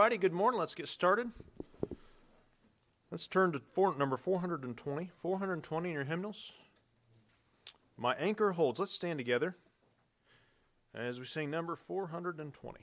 [0.00, 0.58] Alrighty, good morning.
[0.58, 1.30] Let's get started.
[3.10, 5.10] Let's turn to four, number 420.
[5.20, 6.54] 420 in your hymnals.
[7.98, 8.80] My anchor holds.
[8.80, 9.56] Let's stand together
[10.94, 12.80] as we sing number 420.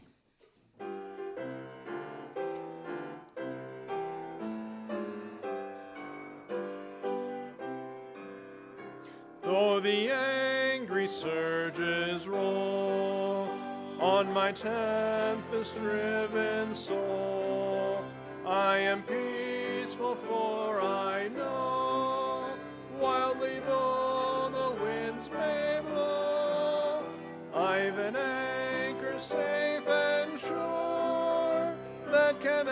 [9.41, 12.76] Though the angry surges roll
[13.99, 18.05] on my tempest-driven soul,
[18.45, 22.53] I am peaceful, for I know,
[22.99, 27.01] wildly though the winds may blow,
[27.53, 31.75] I've an anchor safe and sure
[32.11, 32.67] that can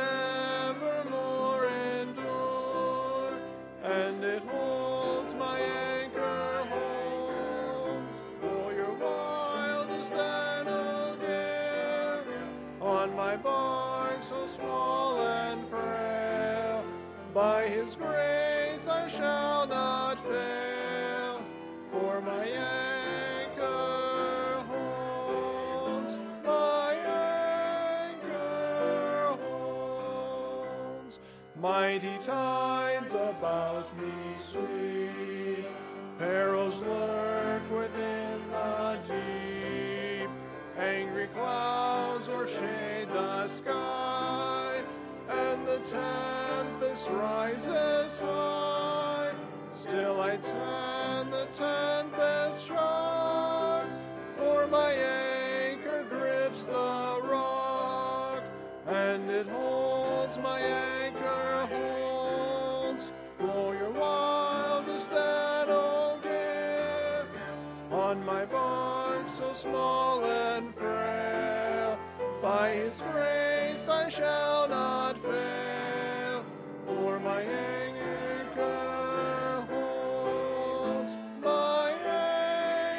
[31.95, 35.65] Mighty tides about me sweep,
[36.19, 40.29] perils lurk within the deep.
[40.77, 44.81] Angry clouds o'ershade the sky,
[45.29, 49.31] and the tempest rises high.
[49.71, 51.94] Still I turn the tempest
[69.55, 71.97] small and frail.
[72.41, 76.43] By His grace I shall not fail,
[76.85, 78.45] for my anchor
[79.71, 81.15] holds.
[81.41, 81.91] My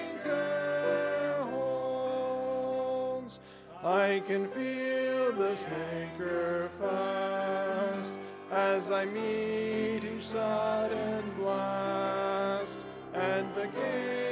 [0.00, 3.40] anchor holds.
[3.84, 8.12] I can feel this anchor fast
[8.50, 12.78] as I meet each sudden blast,
[13.12, 14.25] and the cable,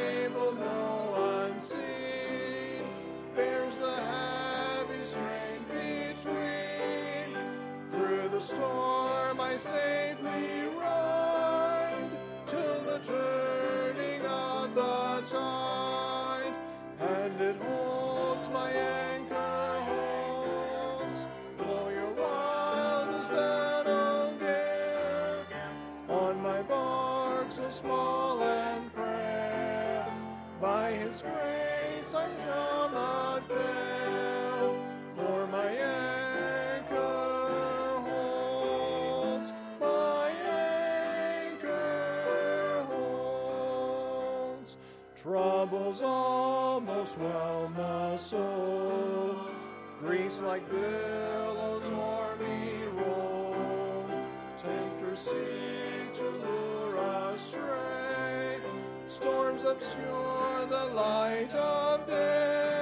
[8.45, 10.24] storm I safely
[48.25, 49.37] soul.
[50.01, 54.07] Griefs like billows o'er me roll.
[54.63, 56.97] Tempters seek to lure
[57.35, 58.59] astray.
[59.11, 62.74] Storms obscure the light of day.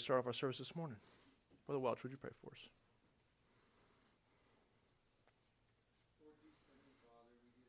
[0.00, 0.96] To start off our service this morning.
[1.68, 2.72] Brother Welch, would you pray for us?
[6.24, 7.68] Lord Jesus, Heavenly Father, we just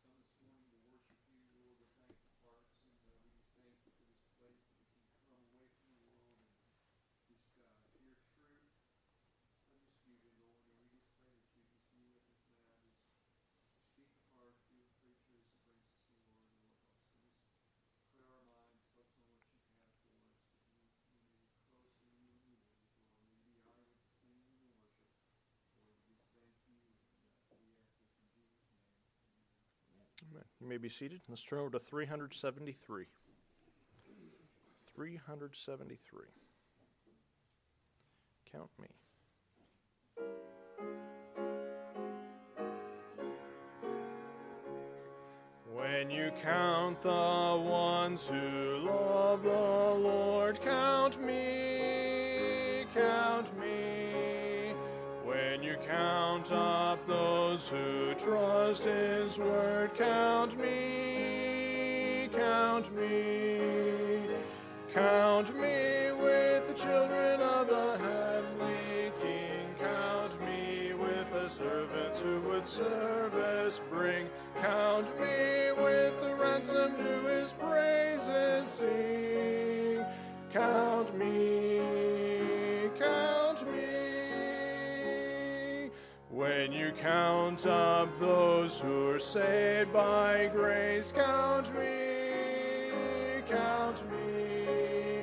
[0.00, 3.76] come this morning to worship you, Lord, with thankful hearts, and uh, we just thank
[3.84, 7.12] you for this place that we can come away from the world and just uh,
[7.28, 9.36] hear truth, undisputed, Lord,
[9.68, 9.76] and
[10.08, 10.80] we just pray that
[11.52, 12.88] you just be with us now,
[13.68, 15.76] just speak the heart through the preacher as he
[16.24, 19.84] brings us the word, Lord, also just clear our minds, focus on what you have
[19.84, 20.40] for us, that we,
[20.96, 22.72] we may be closer to you and your word,
[23.12, 25.12] Lord, we be honored with the singing and the worship.
[25.84, 28.64] Lord, we just thank you, and uh, we ask this in Jesus'
[30.16, 30.25] name.
[30.36, 30.44] Amen.
[30.60, 31.20] You may be seated.
[31.28, 33.06] Let's turn over to 373.
[34.94, 36.24] 373.
[38.52, 38.88] Count me.
[45.72, 53.65] When you count the ones who love the Lord, count me, count me.
[55.88, 63.56] Count up those who trust His word, count me, count me.
[64.92, 69.68] Count me with the children of the heavenly King.
[69.78, 74.26] Count me with the servants who would service bring.
[74.60, 80.02] Count me with the ransom to his praises sing.
[80.50, 81.65] Count me,
[86.96, 95.22] count up those who are saved by grace, count me, count me.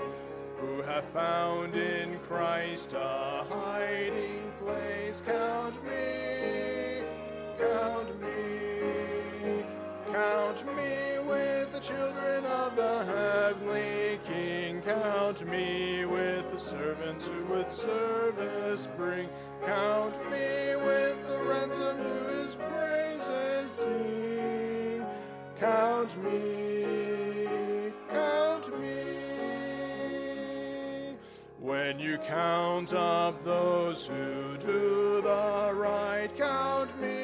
[0.60, 7.04] Who have found in Christ a hiding place, count me,
[7.58, 9.66] count me.
[10.12, 11.13] Count me
[11.88, 14.82] children of the heavenly King.
[14.82, 19.28] Count me with the servants who would service bring.
[19.66, 25.06] Count me with the ransom to his praises sing.
[25.60, 29.04] Count me, count me.
[31.60, 37.23] When you count up those who do the right, count me,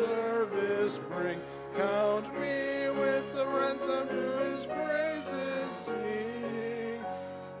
[0.00, 1.38] service bring,
[1.76, 7.04] count me with the ransom to his praises sing,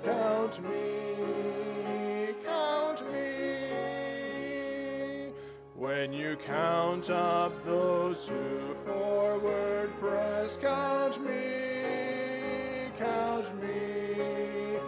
[0.02, 3.40] count me, count me.
[5.74, 14.78] When you count up those who forward press, count me, count me.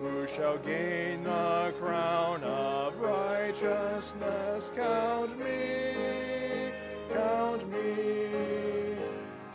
[0.00, 4.70] Who shall gain the crown of righteousness?
[4.76, 5.97] Count me,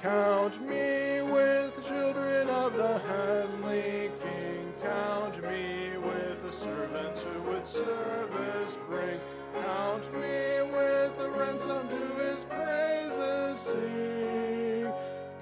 [0.04, 4.74] count me with the children of the heavenly King.
[4.84, 9.18] Count me with the servants who would service bring.
[9.62, 14.92] Count me with the ransom to his praises sing.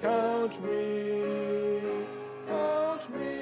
[0.00, 1.10] Count me,
[2.46, 3.32] count me.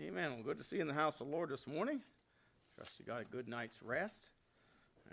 [0.00, 0.32] Amen.
[0.32, 2.00] Well, good to see you in the house of the Lord this morning.
[2.82, 4.30] Trust you got a good night's rest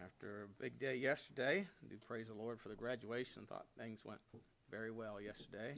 [0.03, 1.67] after a big day yesterday.
[1.83, 3.43] I do praise the Lord for the graduation.
[3.45, 4.19] Thought things went
[4.71, 5.77] very well yesterday,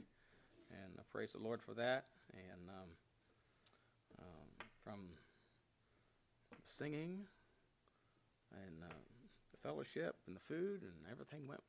[0.70, 2.06] and I praise the Lord for that.
[2.32, 2.88] And um,
[4.20, 5.00] um, from
[6.64, 7.26] singing
[8.52, 8.96] and um,
[9.50, 11.60] the fellowship and the food and everything went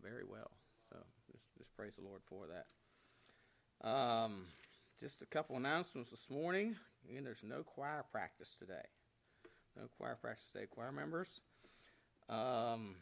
[0.00, 0.52] very well.
[0.90, 0.96] So
[1.32, 3.88] just, just praise the Lord for that.
[3.88, 4.44] Um,
[5.00, 6.76] just a couple announcements this morning.
[7.10, 8.86] Again, there's no choir practice today.
[9.76, 11.40] No choir practice today, choir members.
[12.28, 12.96] Um,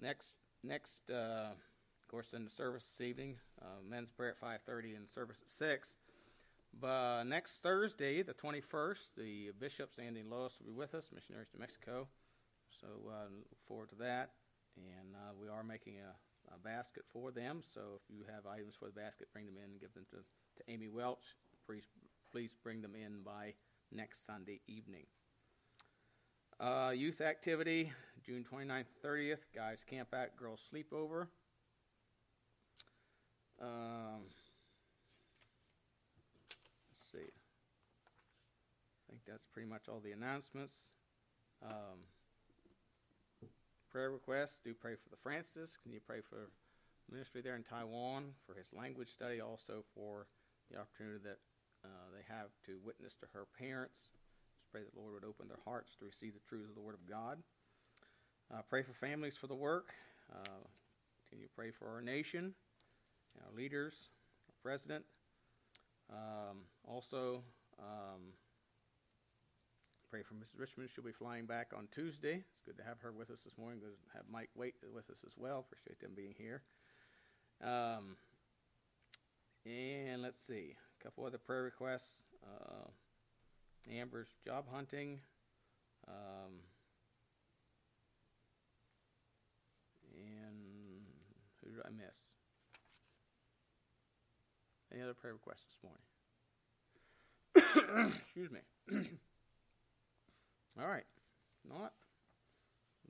[0.00, 4.96] next, next, uh, of course, in the service this evening, uh, men's prayer at 5:30
[4.96, 5.98] and service at six.
[6.78, 11.50] But next Thursday, the 21st, the bishops Andy and Lois will be with us, missionaries
[11.50, 12.08] to Mexico.
[12.80, 14.30] So uh, look forward to that.
[14.76, 17.62] And uh, we are making a, a basket for them.
[17.62, 20.16] So if you have items for the basket, bring them in and give them to,
[20.16, 21.36] to Amy Welch.
[21.66, 21.84] Please,
[22.30, 23.52] please bring them in by
[23.94, 25.06] next Sunday evening.
[26.60, 27.92] Uh, youth activity,
[28.24, 31.26] June 29th, 30th, guys camp out, girls sleepover.
[33.60, 34.22] Um,
[36.90, 37.18] let's see.
[37.18, 40.88] I think that's pretty much all the announcements.
[41.62, 42.06] Um,
[43.90, 45.76] prayer requests, do pray for the Francis.
[45.82, 46.50] Can you pray for
[47.10, 50.26] ministry there in Taiwan, for his language study, also for
[50.70, 51.38] the opportunity that
[51.84, 54.12] uh, they have to witness to her parents.
[54.56, 56.80] Just pray that the Lord would open their hearts to receive the truths of the
[56.80, 57.38] Word of God.
[58.52, 59.92] Uh, pray for families for the work.
[60.32, 60.62] Uh,
[61.28, 62.54] can you pray for our nation,
[63.44, 64.10] our leaders,
[64.48, 65.04] our president?
[66.10, 67.42] Um, also,
[67.78, 68.34] um,
[70.10, 70.60] pray for Mrs.
[70.60, 70.90] Richmond.
[70.90, 72.44] She'll be flying back on Tuesday.
[72.52, 73.80] It's good to have her with us this morning.
[73.80, 75.60] Good to have Mike Waite with us as well.
[75.60, 76.62] Appreciate them being here.
[77.62, 78.16] Um,
[79.64, 82.24] and let's see, couple other prayer requests.
[82.44, 82.90] Uh,
[83.90, 85.20] Amber's job hunting.
[86.06, 86.60] Um,
[90.14, 91.02] and
[91.62, 92.16] who did I miss?
[94.92, 96.02] Any other prayer requests this morning?
[98.24, 98.60] Excuse me.
[100.80, 101.06] All right.
[101.68, 101.92] Not.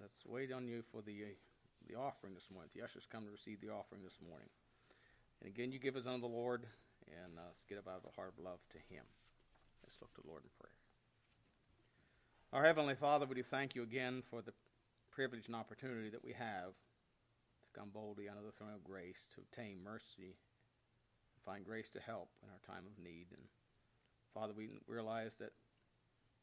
[0.01, 1.37] Let's wait on you for the
[1.89, 2.71] the offering this morning.
[2.75, 4.49] The ushers come to receive the offering this morning.
[5.41, 6.67] And again, you give us unto the Lord,
[7.12, 9.04] and uh, let's get up out of a heart of love to Him.
[9.83, 10.76] Let's look to the Lord in prayer.
[12.52, 14.52] Our Heavenly Father, we do thank you again for the
[15.11, 16.73] privilege and opportunity that we have
[17.62, 20.37] to come boldly under the throne of grace, to obtain mercy,
[21.35, 23.26] and find grace to help in our time of need.
[23.33, 23.45] And
[24.35, 25.52] Father, we realize that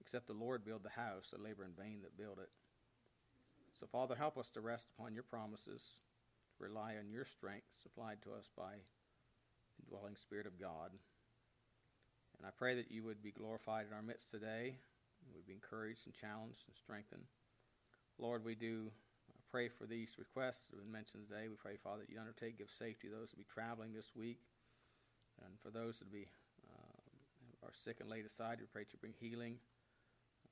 [0.01, 2.49] except the Lord build the house, the labor in vain that build it.
[3.79, 5.99] So, Father, help us to rest upon your promises,
[6.59, 8.81] rely on your strength supplied to us by
[9.87, 10.91] dwelling Spirit of God.
[12.37, 14.75] And I pray that you would be glorified in our midst today.
[15.35, 17.27] We'd be encouraged and challenged and strengthened.
[18.17, 18.91] Lord, we do
[19.51, 21.47] pray for these requests that have been mentioned today.
[21.49, 24.39] We pray, Father, that you undertake, give safety to those that be traveling this week.
[25.43, 26.27] And for those that be
[26.69, 29.57] uh, are sick and laid aside, we pray that you bring healing.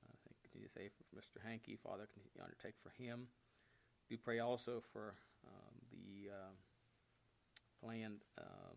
[0.04, 1.40] Uh, continue to say for Mr.
[1.40, 3.28] Hankey, Father, can you undertake for him.
[4.10, 5.14] We pray also for
[5.46, 6.52] um, the uh,
[7.80, 8.67] planned um,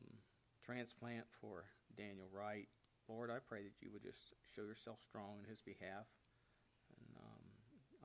[0.72, 1.68] transplant for
[2.00, 2.72] Daniel Wright.
[3.12, 6.08] Lord, I pray that you would just show yourself strong in his behalf
[6.96, 7.44] and um,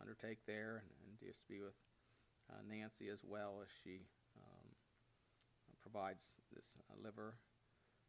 [0.02, 1.78] undertake there and, and, just be with
[2.50, 4.02] uh, Nancy as well as she
[4.34, 4.66] um,
[5.78, 7.38] provides this uh, liver.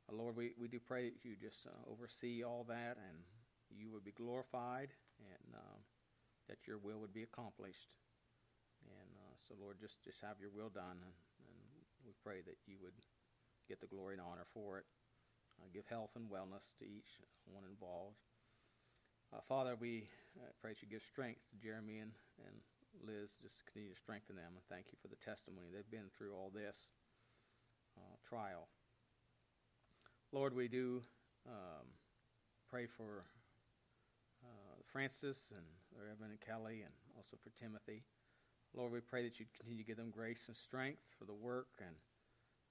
[0.10, 3.22] Uh, Lord, we, we do pray that you just uh, oversee all that and
[3.70, 4.90] you would be glorified
[5.22, 5.80] and um,
[6.50, 7.94] that your will would be accomplished.
[8.82, 10.98] And uh, so, Lord, just, just have your will done.
[10.98, 11.62] And, and
[12.02, 12.98] we pray that you would
[13.68, 14.86] get the glory and honor for it.
[15.60, 18.18] Uh, give health and wellness to each one involved.
[19.34, 20.08] Uh, Father, we
[20.40, 22.12] uh, pray that you give strength to Jeremy and,
[22.46, 22.56] and
[23.04, 23.36] Liz.
[23.42, 26.52] Just continue to strengthen them and thank you for the testimony they've been through all
[26.54, 26.88] this
[27.98, 28.68] uh, trial.
[30.32, 31.02] Lord, we do
[31.48, 31.88] um,
[32.70, 33.26] pray for
[34.44, 38.04] uh, Francis and Reverend and Kelly and also for Timothy.
[38.76, 41.80] Lord, we pray that you'd continue to give them grace and strength for the work,
[41.80, 41.96] and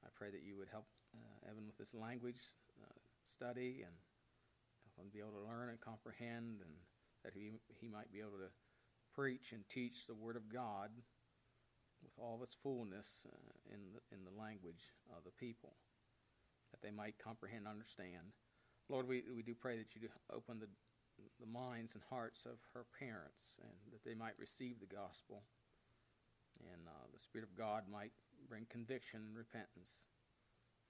[0.06, 0.86] I pray that you would help
[1.18, 2.38] uh, Evan with this language
[2.78, 3.90] uh, study and
[4.86, 6.74] help him be able to learn and comprehend, and
[7.26, 8.54] that he, he might be able to
[9.10, 10.94] preach and teach the Word of God
[12.06, 15.74] with all of its fullness uh, in, the, in the language of the people,
[16.70, 18.30] that they might comprehend and understand.
[18.86, 20.70] Lord, we, we do pray that you open the,
[21.42, 25.42] the minds and hearts of her parents and that they might receive the gospel
[26.72, 28.12] and uh, the Spirit of God might
[28.48, 30.06] bring conviction and repentance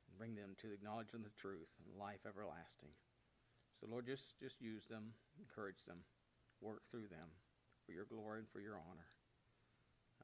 [0.08, 2.92] and bring them to the knowledge of the truth and life everlasting.
[3.80, 6.04] So, Lord, just, just use them, encourage them,
[6.60, 7.28] work through them
[7.84, 9.10] for your glory and for your honor.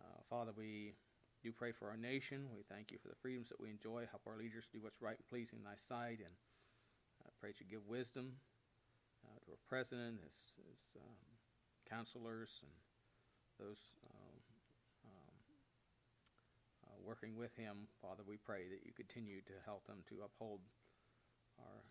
[0.01, 0.95] Uh, Father, we
[1.43, 2.49] do pray for our nation.
[2.55, 4.07] We thank you for the freedoms that we enjoy.
[4.09, 6.23] Help our leaders do what's right and pleasing in thy sight.
[6.23, 6.33] And
[7.21, 8.39] I uh, pray that you give wisdom
[9.27, 11.19] uh, to our president, his, his um,
[11.89, 12.73] counselors, and
[13.59, 14.22] those uh,
[17.05, 17.89] working with him.
[18.01, 20.61] Father, we pray that you continue to help them to uphold
[21.59, 21.83] our,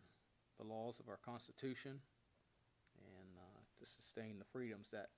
[0.59, 1.99] the laws of our Constitution
[2.97, 5.09] and uh, to sustain the freedoms that,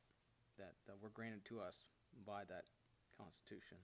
[0.57, 1.85] that uh, were granted to us
[2.25, 2.65] by that
[3.17, 3.77] Constitution.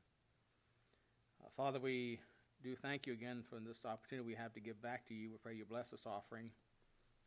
[1.44, 2.20] Uh, Father, we
[2.64, 5.32] do thank you again for this opportunity we have to give back to you.
[5.32, 6.52] We pray you bless this offering.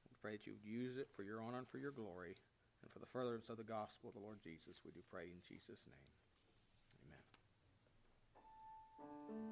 [0.04, 2.36] We pray that you would use it for your honor and for your glory
[2.82, 4.80] and for the furtherance of the gospel of the Lord Jesus.
[4.84, 6.21] We do pray in Jesus' name.
[9.04, 9.51] Amen.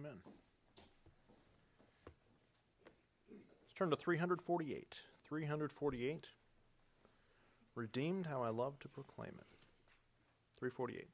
[0.00, 0.18] Amen.
[3.28, 4.94] Let's turn to 348.
[5.28, 6.26] 348.
[7.74, 9.46] Redeemed, how I love to proclaim it.
[10.58, 11.06] 348.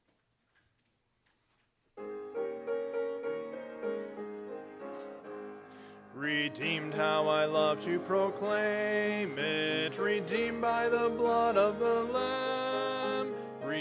[6.13, 9.99] Redeemed, how I love to proclaim it.
[9.99, 12.66] Redeemed by the blood of the Lamb.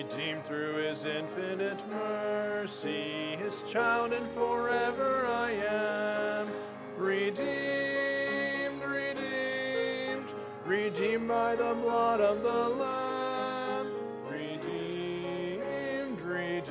[0.08, 3.34] Redeemed through his infinite mercy.
[3.40, 6.48] His child, and forever I am.
[6.96, 10.32] Redeemed, redeemed.
[10.64, 13.90] Redeemed by the blood of the Lamb.
[14.30, 16.68] Redeemed, redeemed.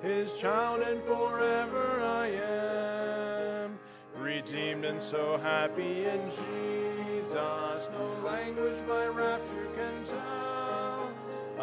[0.00, 2.70] His child, and forever I am
[4.16, 7.88] redeemed and so happy in Jesus.
[7.92, 9.69] No language my rapture.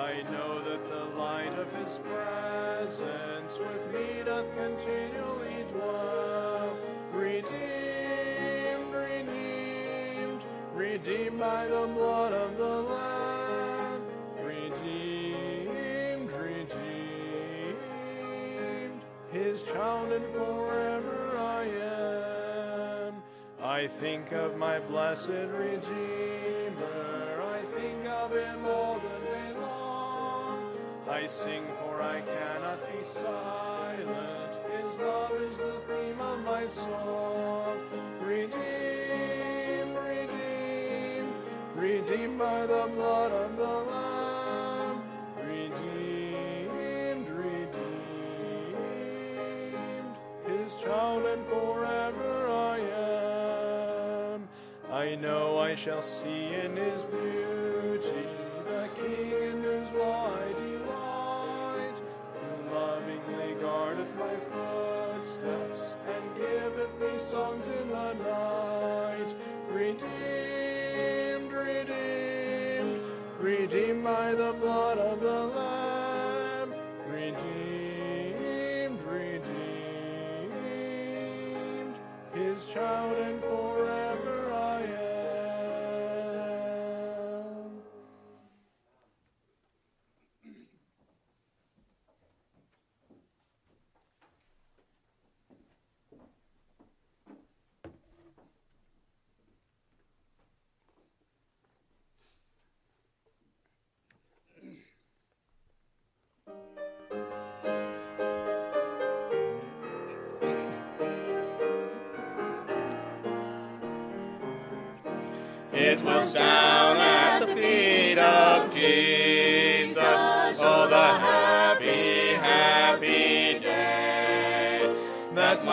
[0.07, 6.77] I know that the light of his presence with me doth continually dwell.
[7.11, 14.01] Redeemed, redeemed, redeemed by the blood of the Lamb.
[14.41, 17.81] Redeemed, redeemed,
[19.33, 21.65] his child and forever I
[23.09, 23.23] am.
[23.61, 25.81] I think of my blessed Redeemer,
[27.43, 29.16] I think of him all the.
[31.09, 37.79] I sing for I cannot be silent, his love is the theme of my song.
[38.21, 41.33] Redeemed, redeemed,
[41.75, 45.01] redeemed by the blood of the Lamb.
[45.45, 48.75] Redeemed, redeemed,
[50.45, 52.79] his child and forever I
[54.33, 54.49] am.
[54.91, 57.56] I know I shall see in his beauty
[67.37, 69.31] songs in the night.
[69.69, 73.01] Redeemed, redeemed,
[73.39, 76.73] redeemed by the blood of the Lamb.
[77.07, 79.55] Redeemed, redeemed,
[82.33, 83.06] his child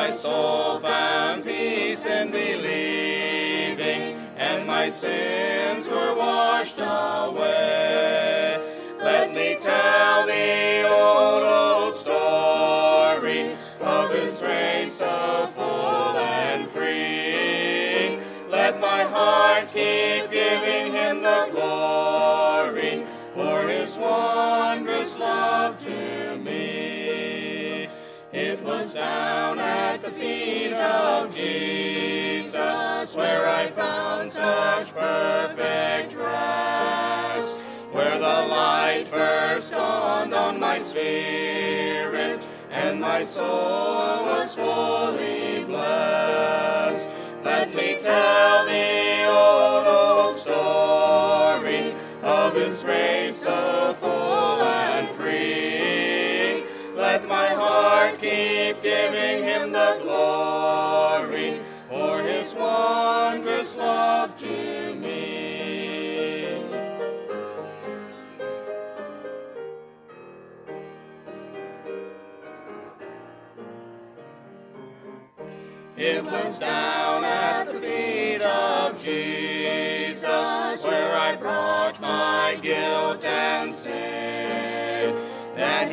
[0.04, 8.58] my soul found peace in believing, and my sins were washed away.
[8.98, 18.18] Let me tell the old, old story of His grace so full and free.
[18.50, 22.13] Let my heart keep giving Him the glory
[28.94, 32.54] down at the feet of Jesus
[33.16, 37.58] where I found such perfect rest,
[37.90, 47.10] where the light first dawned on my spirit, and my soul was fully blessed.
[47.42, 54.53] Let me tell the old, old story of His grace so full
[58.64, 66.62] keep giving Him the glory for His wondrous love to me.
[75.96, 80.24] It was down at the feet of Jesus
[80.84, 84.33] where I brought my guilt and sin.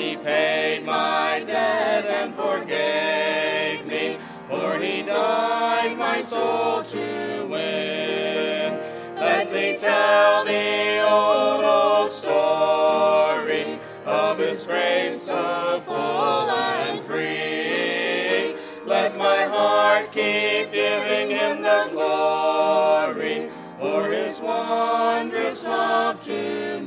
[0.02, 4.18] He paid my debt and forgave me,
[4.50, 8.80] for he died my soul to win.
[9.16, 18.56] Let me tell the old, old story of his grace so full and free.
[18.84, 26.81] Let my heart keep giving him the glory for his wondrous love to me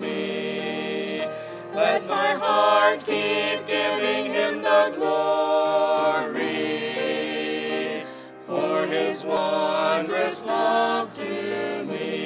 [2.07, 6.45] my heart keep giving him the glory
[8.47, 12.25] for his wondrous love to me.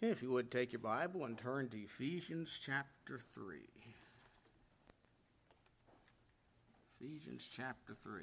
[0.00, 3.58] If you would take your Bible and turn to Ephesians chapter 3.
[7.00, 8.22] Ephesians chapter 3.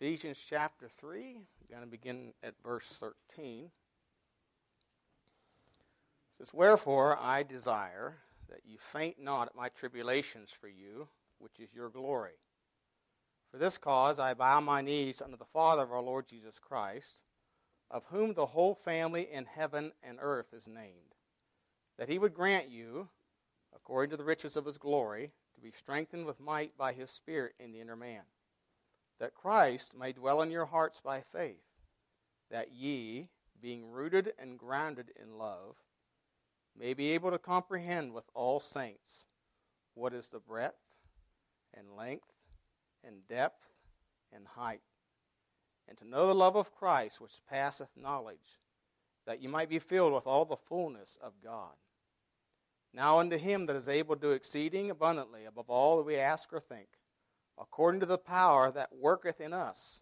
[0.00, 3.64] Ephesians chapter 3, we're going to begin at verse 13.
[3.64, 3.70] It
[6.38, 11.08] says, Wherefore I desire that you faint not at my tribulations for you,
[11.40, 12.38] which is your glory.
[13.50, 17.24] For this cause I bow my knees unto the Father of our Lord Jesus Christ,
[17.90, 21.16] of whom the whole family in heaven and earth is named,
[21.98, 23.08] that he would grant you,
[23.74, 27.54] according to the riches of his glory, to be strengthened with might by his Spirit
[27.58, 28.22] in the inner man,
[29.20, 31.64] that Christ may dwell in your hearts by faith,
[32.50, 33.28] that ye,
[33.60, 35.76] being rooted and grounded in love,
[36.78, 39.26] may be able to comprehend with all saints
[39.94, 40.78] what is the breadth
[41.76, 42.30] and length
[43.04, 43.72] and depth
[44.32, 44.82] and height,
[45.88, 48.58] and to know the love of Christ which passeth knowledge,
[49.26, 51.74] that ye might be filled with all the fullness of God.
[52.94, 56.52] Now unto him that is able to do exceeding abundantly above all that we ask
[56.52, 56.88] or think,
[57.60, 60.00] according to the power that worketh in us,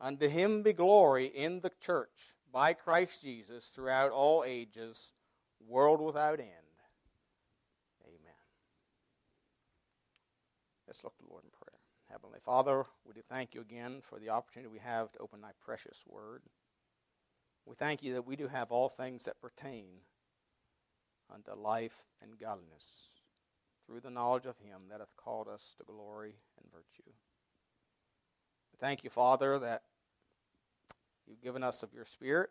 [0.00, 5.12] unto him be glory in the church by Christ Jesus throughout all ages,
[5.66, 6.50] world without end.
[8.04, 8.34] Amen.
[10.86, 11.80] Let's look to the Lord in prayer.
[12.10, 15.50] Heavenly Father, we do thank you again for the opportunity we have to open thy
[15.64, 16.42] precious word.
[17.64, 19.86] We thank you that we do have all things that pertain
[21.34, 23.15] unto life and godliness
[23.86, 27.10] through the knowledge of him that hath called us to glory and virtue.
[28.78, 29.82] Thank you, Father, that
[31.26, 32.50] you've given us of your Spirit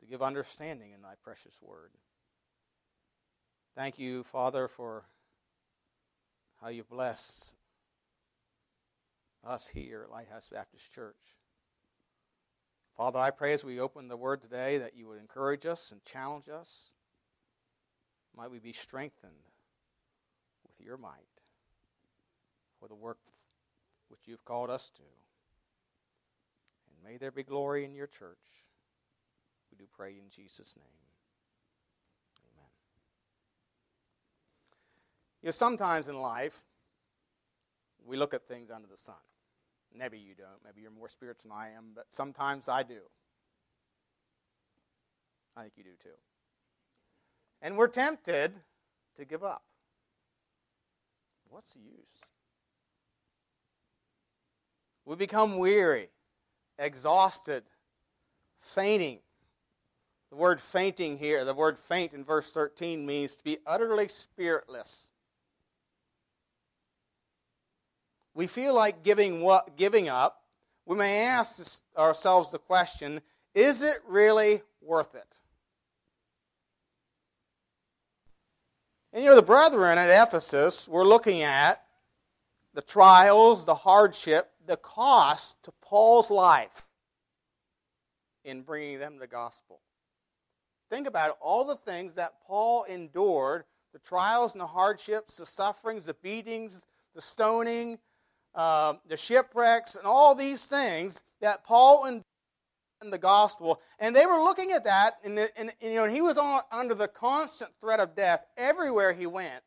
[0.00, 1.90] to give understanding in thy precious word.
[3.74, 5.04] Thank you, Father, for
[6.60, 7.54] how you bless
[9.46, 11.36] us here at Lighthouse Baptist Church.
[12.96, 16.04] Father, I pray as we open the word today that you would encourage us and
[16.04, 16.90] challenge us.
[18.38, 19.32] Might we be strengthened
[20.62, 21.10] with your might
[22.78, 23.18] for the work
[24.08, 25.02] which you've called us to.
[26.86, 28.38] And may there be glory in your church.
[29.72, 30.86] We do pray in Jesus' name.
[32.54, 32.70] Amen.
[35.42, 36.60] You know, sometimes in life,
[38.06, 39.16] we look at things under the sun.
[39.92, 40.62] Maybe you don't.
[40.64, 43.00] Maybe you're more spiritual than I am, but sometimes I do.
[45.56, 46.10] I think you do too.
[47.60, 48.54] And we're tempted
[49.16, 49.62] to give up.
[51.48, 52.14] What's the use?
[55.04, 56.10] We become weary,
[56.78, 57.64] exhausted,
[58.60, 59.20] fainting.
[60.30, 65.08] The word fainting here, the word faint in verse 13 means to be utterly spiritless.
[68.38, 70.44] we feel like giving what giving up,
[70.86, 73.20] we may ask ourselves the question,
[73.52, 75.40] is it really worth it?
[79.12, 81.82] And you know, the brethren at Ephesus were looking at
[82.74, 86.88] the trials, the hardship, the cost to Paul's life
[88.44, 89.80] in bringing them the gospel.
[90.90, 95.46] Think about it, all the things that Paul endured the trials and the hardships, the
[95.46, 97.98] sufferings, the beatings, the stoning,
[98.54, 102.04] uh, the shipwrecks, and all these things that Paul
[103.02, 106.36] in the gospel, and they were looking at that, and, and you know, he was
[106.36, 109.62] on, under the constant threat of death everywhere he went.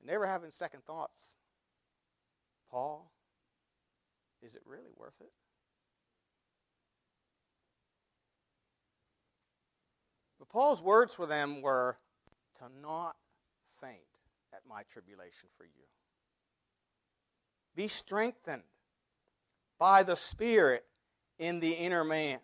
[0.00, 1.34] And they were having second thoughts.
[2.70, 3.10] Paul,
[4.42, 5.32] is it really worth it?
[10.38, 11.98] But Paul's words for them were
[12.58, 13.14] to not
[13.80, 14.00] faint
[14.52, 15.84] at my tribulation for you.
[17.80, 18.64] Be strengthened
[19.78, 20.84] by the Spirit
[21.38, 22.40] in the inner man.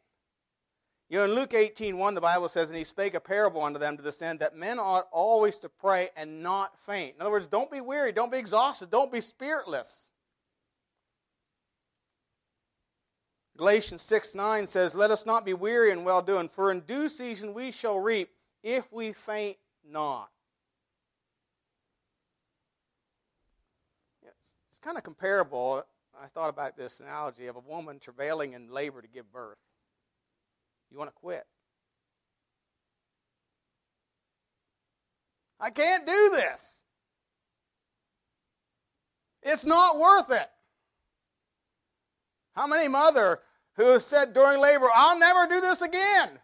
[1.11, 3.79] You know, in Luke 18 1, the Bible says, And he spake a parable unto
[3.79, 7.17] them to this end, that men ought always to pray and not faint.
[7.17, 10.09] In other words, don't be weary, don't be exhausted, don't be spiritless.
[13.59, 17.11] Galatians 6 9 says, Let us not be weary in well doing, for in due
[17.11, 18.31] season we shall reap
[18.63, 20.31] if we faint not.
[24.23, 25.83] It's, it's kind of comparable.
[26.23, 29.59] I thought about this analogy of a woman travailing in labor to give birth.
[30.93, 31.45] You want to quit?
[35.59, 36.85] I can't do this.
[39.43, 40.49] It's not worth it.
[42.55, 43.41] How many mother
[43.75, 46.39] who said during labor, I'll never do this again?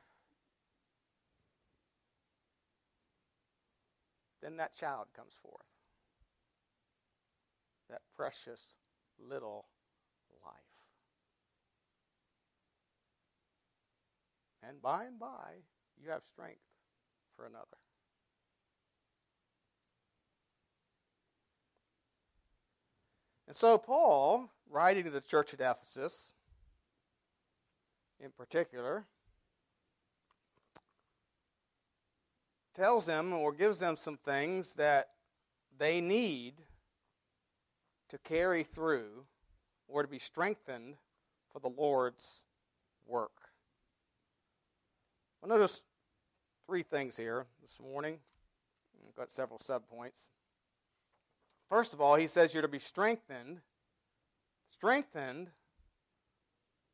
[4.42, 5.62] Then that child comes forth.
[7.92, 8.76] That precious
[9.18, 9.66] little
[10.42, 10.54] life.
[14.66, 15.60] And by and by,
[16.02, 16.62] you have strength
[17.36, 17.66] for another.
[23.46, 26.32] And so, Paul, writing to the church at Ephesus,
[28.18, 29.04] in particular,
[32.74, 35.10] tells them or gives them some things that
[35.76, 36.54] they need
[38.12, 39.24] to carry through
[39.88, 40.96] or to be strengthened
[41.50, 42.44] for the Lord's
[43.06, 43.48] work.
[45.40, 45.82] Well, notice
[46.66, 48.18] three things here this morning.
[49.08, 50.28] I've got several subpoints.
[51.70, 53.62] First of all, he says you're to be strengthened,
[54.70, 55.48] strengthened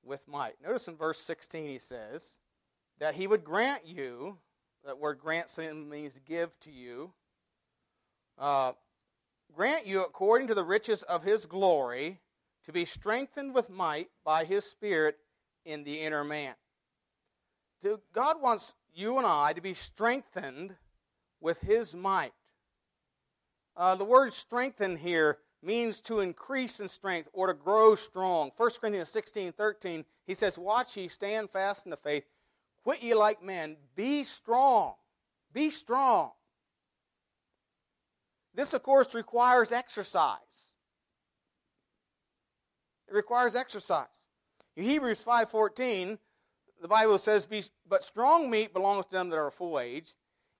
[0.04, 0.54] with might.
[0.64, 2.38] Notice in verse 16 he says
[3.00, 4.38] that he would grant you,
[4.84, 7.10] that word grant means give to you,
[8.38, 8.70] uh,
[9.54, 12.20] grant you according to the riches of his glory
[12.64, 15.18] to be strengthened with might by his Spirit
[15.64, 16.54] in the inner man.
[18.12, 20.76] God wants you and I to be strengthened
[21.40, 22.32] with his might.
[23.76, 28.50] Uh, the word strengthen here means to increase in strength or to grow strong.
[28.56, 32.24] 1 Corinthians 16 13, he says, Watch ye, stand fast in the faith,
[32.82, 34.94] quit ye like men, be strong.
[35.52, 36.32] Be strong.
[38.54, 40.70] This, of course, requires exercise.
[43.08, 44.28] It requires exercise.
[44.76, 46.18] In Hebrews 5.14,
[46.80, 47.46] the Bible says,
[47.88, 50.14] But strong meat belongeth to them that are full age,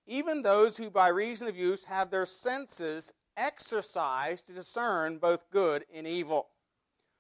[0.07, 5.85] even those who by reason of use have their senses exercised to discern both good
[5.94, 6.48] and evil.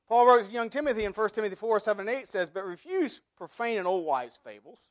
[0.08, 3.20] Paul wrote to young Timothy in 1 Timothy 4 7 and 8 says, But refuse
[3.36, 4.90] profane and old wise fables,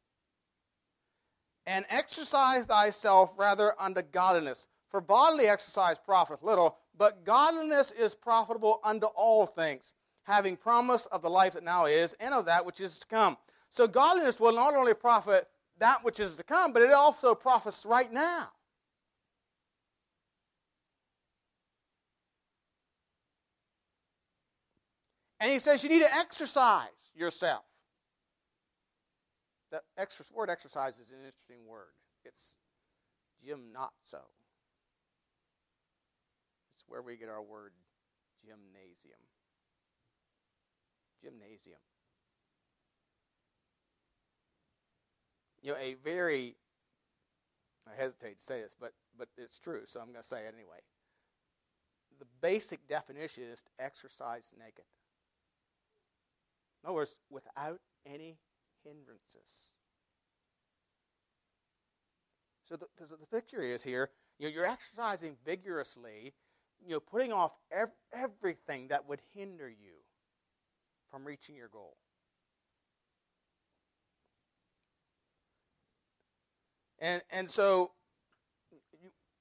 [1.65, 4.67] and exercise thyself rather unto godliness.
[4.89, 11.21] For bodily exercise profiteth little, but godliness is profitable unto all things, having promise of
[11.21, 13.37] the life that now is, and of that which is to come.
[13.71, 15.47] So godliness will not only profit
[15.79, 18.49] that which is to come, but it also profits right now.
[25.39, 27.63] And he says you need to exercise yourself.
[29.69, 29.81] The
[30.33, 31.93] word exercise is an interesting word.
[32.23, 32.55] It's
[33.45, 34.23] gymnazo.
[36.87, 37.73] Where we get our word
[38.41, 39.19] gymnasium.
[41.21, 41.79] Gymnasium.
[45.61, 46.55] You know, a very,
[47.87, 50.53] I hesitate to say this, but, but it's true, so I'm going to say it
[50.53, 50.79] anyway.
[52.19, 54.85] The basic definition is to exercise naked.
[56.83, 58.37] In other words, without any
[58.83, 59.73] hindrances.
[62.69, 66.33] So the, the, the picture is here, you know, you're exercising vigorously,
[66.85, 69.93] you know, putting off ev- everything that would hinder you
[71.11, 71.97] from reaching your goal.
[76.99, 77.91] And, and so,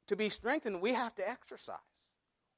[0.08, 1.78] to be strengthened, we have to exercise.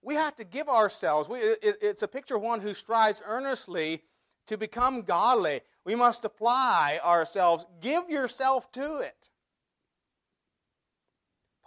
[0.03, 1.29] We have to give ourselves.
[1.29, 4.03] We, it, it's a picture of one who strives earnestly
[4.47, 5.61] to become godly.
[5.85, 7.65] We must apply ourselves.
[7.81, 9.31] Give yourself to it.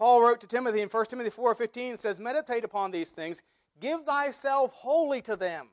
[0.02, 3.44] Paul wrote to Timothy in 1 Timothy 4:15 says, "Meditate upon these things,
[3.80, 5.70] give thyself wholly to them,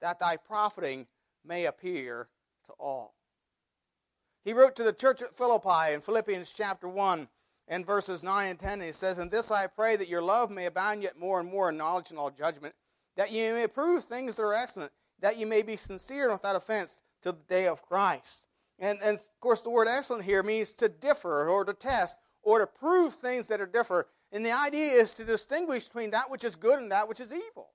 [0.00, 1.06] that thy profiting
[1.44, 2.28] may appear
[2.66, 3.14] to all."
[4.42, 7.28] He wrote to the church at Philippi in Philippians chapter 1
[7.68, 10.50] and verses 9 and 10, and he says, And this I pray that your love
[10.50, 12.74] may abound yet more and more in knowledge and all judgment,
[13.14, 14.90] that ye may prove things that are excellent,
[15.20, 18.48] that ye may be sincere and without offense to the day of Christ.
[18.76, 22.58] And, and of course, the word excellent here means to differ or to test or
[22.58, 24.06] to prove things that are different.
[24.32, 27.32] And the idea is to distinguish between that which is good and that which is
[27.32, 27.68] evil.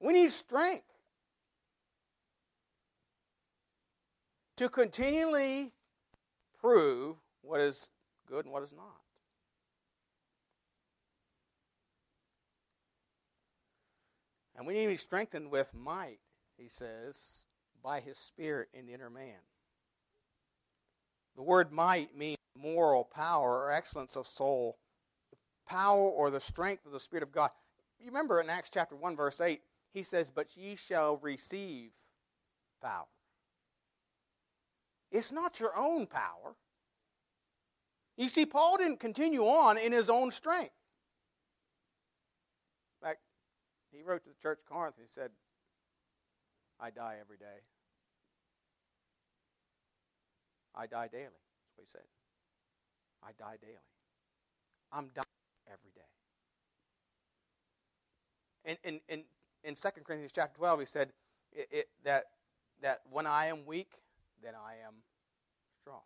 [0.00, 0.84] We need strength.
[4.56, 5.72] to continually
[6.58, 7.90] prove what is
[8.26, 9.02] good and what is not.
[14.56, 16.18] And we need to be strengthened with might,
[16.56, 17.44] he says,
[17.82, 19.40] by his spirit in the inner man.
[21.36, 24.78] The word might means moral power or excellence of soul,
[25.66, 27.50] power or the strength of the Spirit of God.
[27.98, 29.60] You remember in Acts chapter 1, verse 8,
[29.92, 31.90] he says, But ye shall receive
[32.82, 33.06] power.
[35.10, 36.56] It's not your own power.
[38.16, 40.72] You see, Paul didn't continue on in his own strength.
[43.00, 43.20] In fact,
[43.92, 45.30] he wrote to the church of Corinth and he said,
[46.80, 47.64] I die every day.
[50.74, 51.24] I die daily.
[51.24, 52.02] That's what he said.
[53.22, 53.74] I die daily.
[54.92, 55.24] I'm dying
[55.66, 56.06] every day.
[58.66, 59.22] in, in, in,
[59.64, 61.12] in 2 Corinthians chapter 12, he said
[61.52, 62.24] it, it, that,
[62.82, 63.92] that when I am weak,
[64.42, 64.94] then I am
[65.82, 66.02] strong.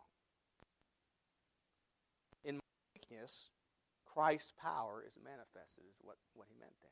[2.45, 2.61] In my
[2.95, 3.49] weakness,
[4.05, 6.91] Christ's power is manifested, is what, what he meant there.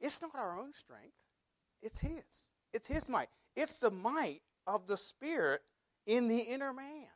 [0.00, 1.16] It's not our own strength,
[1.82, 2.52] it's his.
[2.72, 3.28] It's his might.
[3.54, 5.62] It's the might of the Spirit
[6.06, 7.06] in the inner man.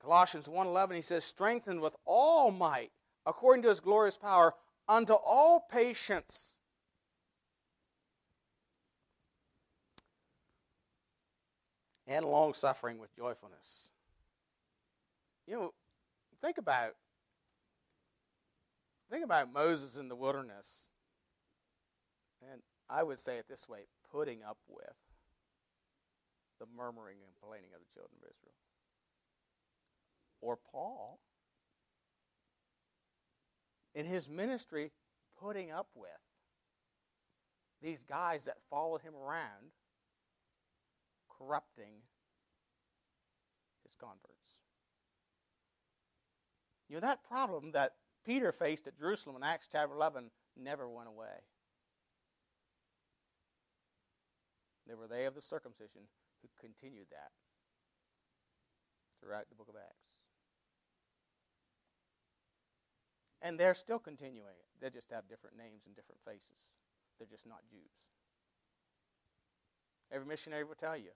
[0.00, 2.92] Colossians 1:11 he says strengthened with all might
[3.26, 4.54] according to his glorious power
[4.88, 6.58] unto all patience
[12.06, 13.90] and long suffering with joyfulness.
[15.46, 15.74] You know,
[16.40, 16.94] think about
[19.10, 20.88] think about Moses in the wilderness.
[22.50, 24.94] And I would say it this way, putting up with
[26.58, 28.54] the murmuring and complaining of the children of Israel.
[30.40, 31.20] Or Paul
[33.94, 34.92] in his ministry
[35.40, 36.10] putting up with
[37.82, 39.72] these guys that followed him around
[41.28, 42.02] corrupting
[43.84, 44.64] his converts.
[46.88, 47.94] You know, that problem that
[48.24, 51.44] Peter faced at Jerusalem in Acts chapter 11 never went away.
[54.86, 56.02] There were they of the circumcision
[56.42, 57.30] who continued that
[59.20, 60.07] throughout the book of Acts.
[63.42, 64.66] And they're still continuing it.
[64.80, 66.68] They just have different names and different faces.
[67.18, 67.92] They're just not Jews.
[70.10, 71.10] Every missionary will tell you.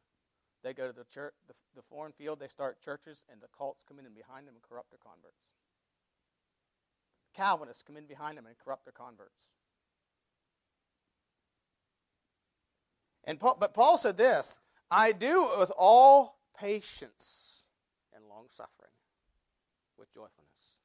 [0.62, 3.82] They go to the church, the, the foreign field, they start churches, and the cults
[3.86, 5.42] come in and behind them and corrupt their converts.
[7.34, 9.48] Calvinists come in behind them and corrupt their converts.
[13.24, 14.58] And Paul, but Paul said this
[14.90, 17.66] I do it with all patience
[18.14, 18.92] and long suffering,
[19.98, 20.76] with joyfulness.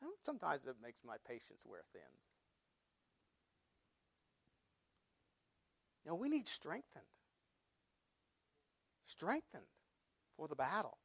[0.00, 2.02] And sometimes it makes my patience wear thin.
[6.04, 7.04] You know, we need strengthened.
[9.06, 9.64] Strengthened
[10.36, 10.98] for the battle.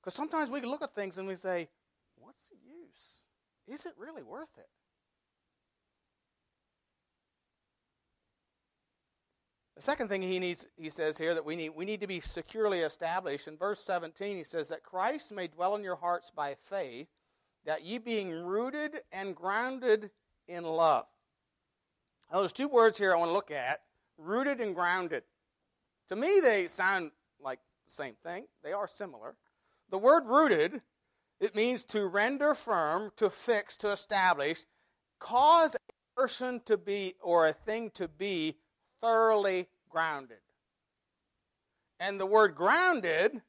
[0.00, 1.68] Because sometimes we look at things and we say,
[2.16, 3.22] what's the use?
[3.66, 4.68] Is it really worth it?
[9.76, 12.20] The second thing he needs, he says here that we need, we need to be
[12.20, 13.48] securely established.
[13.48, 17.08] In verse 17, he says that Christ may dwell in your hearts by faith,
[17.64, 20.10] that ye being rooted and grounded
[20.46, 21.06] in love.
[22.30, 23.80] Now, there's two words here I want to look at
[24.18, 25.22] rooted and grounded.
[26.08, 29.36] To me, they sound like the same thing, they are similar.
[29.90, 30.82] The word rooted,
[31.40, 34.64] it means to render firm, to fix, to establish,
[35.18, 38.56] cause a person to be or a thing to be
[39.02, 40.38] thoroughly grounded.
[42.00, 43.42] And the word grounded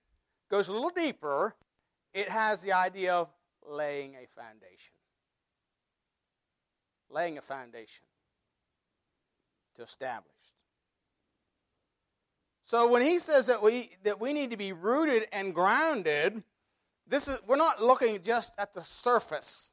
[0.50, 1.56] goes a little deeper.
[2.14, 3.30] It has the idea of
[3.68, 4.94] laying a foundation.
[7.10, 8.06] Laying a foundation
[9.76, 10.34] to establish.
[12.66, 16.44] So when he says that we that we need to be rooted and grounded,
[17.08, 19.72] this is we're not looking just at the surface,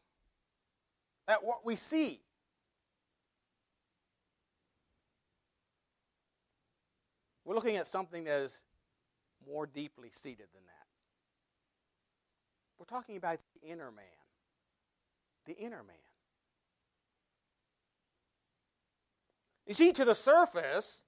[1.28, 2.20] at what we see.
[7.50, 8.62] We're looking at something that is
[9.44, 10.86] more deeply seated than that.
[12.78, 14.04] We're talking about the inner man.
[15.46, 15.96] The inner man.
[19.66, 21.02] You see, to the surface,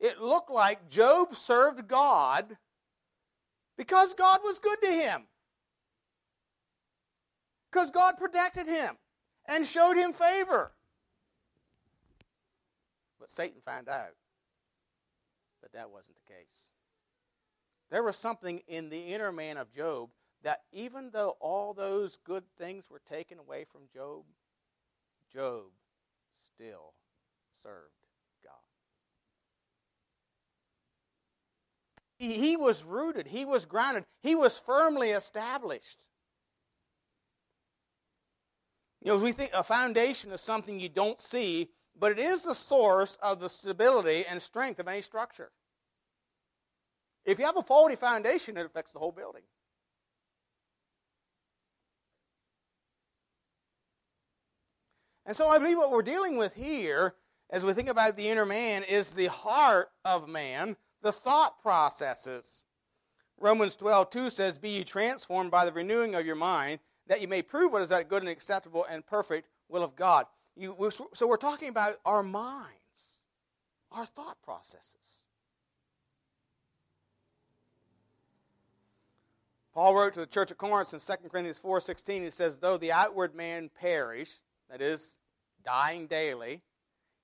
[0.00, 2.56] it looked like Job served God
[3.76, 5.24] because God was good to him.
[7.70, 8.96] Because God protected him
[9.44, 10.72] and showed him favor.
[13.20, 14.14] But Satan found out
[15.72, 16.70] but that wasn't the case.
[17.90, 20.10] There was something in the inner man of Job
[20.42, 24.24] that even though all those good things were taken away from Job,
[25.32, 25.64] Job
[26.54, 26.94] still
[27.62, 27.92] served
[28.42, 28.52] God.
[32.18, 35.98] He, was rooted, he was grounded, he was firmly established.
[39.02, 42.54] You know, we think a foundation is something you don't see, but it is the
[42.54, 45.50] source of the stability and strength of any structure.
[47.24, 49.42] If you have a faulty foundation, it affects the whole building.
[55.24, 57.14] And so I believe what we're dealing with here,
[57.48, 62.64] as we think about the inner man, is the heart of man, the thought processes.
[63.38, 67.28] Romans 12, 2 says, Be ye transformed by the renewing of your mind, that you
[67.28, 70.26] may prove what is that good and acceptable and perfect will of God.
[70.56, 73.18] You, so we're talking about our minds,
[73.90, 75.22] our thought processes.
[79.74, 82.92] Paul wrote to the church at Corinth in 2 Corinthians 4:16 he says though the
[82.92, 85.16] outward man perish that is
[85.64, 86.62] dying daily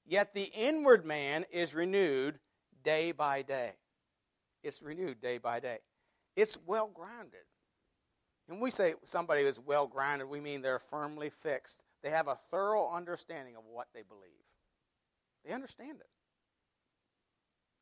[0.06, 2.38] yet the inward man is renewed
[2.82, 3.72] day by day.
[4.62, 5.78] It's renewed day by day.
[6.36, 7.44] It's well grounded
[8.46, 11.82] when we say somebody is well grounded we mean they're firmly fixed.
[12.02, 14.30] They have a thorough understanding of what they believe.
[15.44, 16.08] They understand it.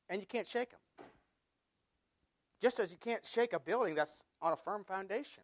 [0.08, 0.80] And you can't shake them
[2.61, 5.42] just as you can't shake a building that's on a firm foundation.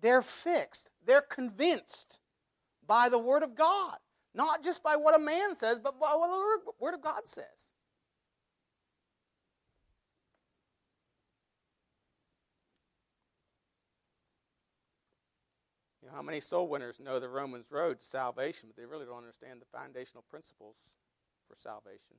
[0.00, 2.18] They're fixed, they're convinced
[2.86, 3.96] by the Word of God,
[4.34, 6.28] not just by what a man says, but by what
[6.64, 7.70] the Word of God says.
[16.02, 19.06] You know, how many soul winners know the Romans road to salvation, but they really
[19.06, 20.94] don't understand the foundational principles
[21.48, 22.16] for salvation?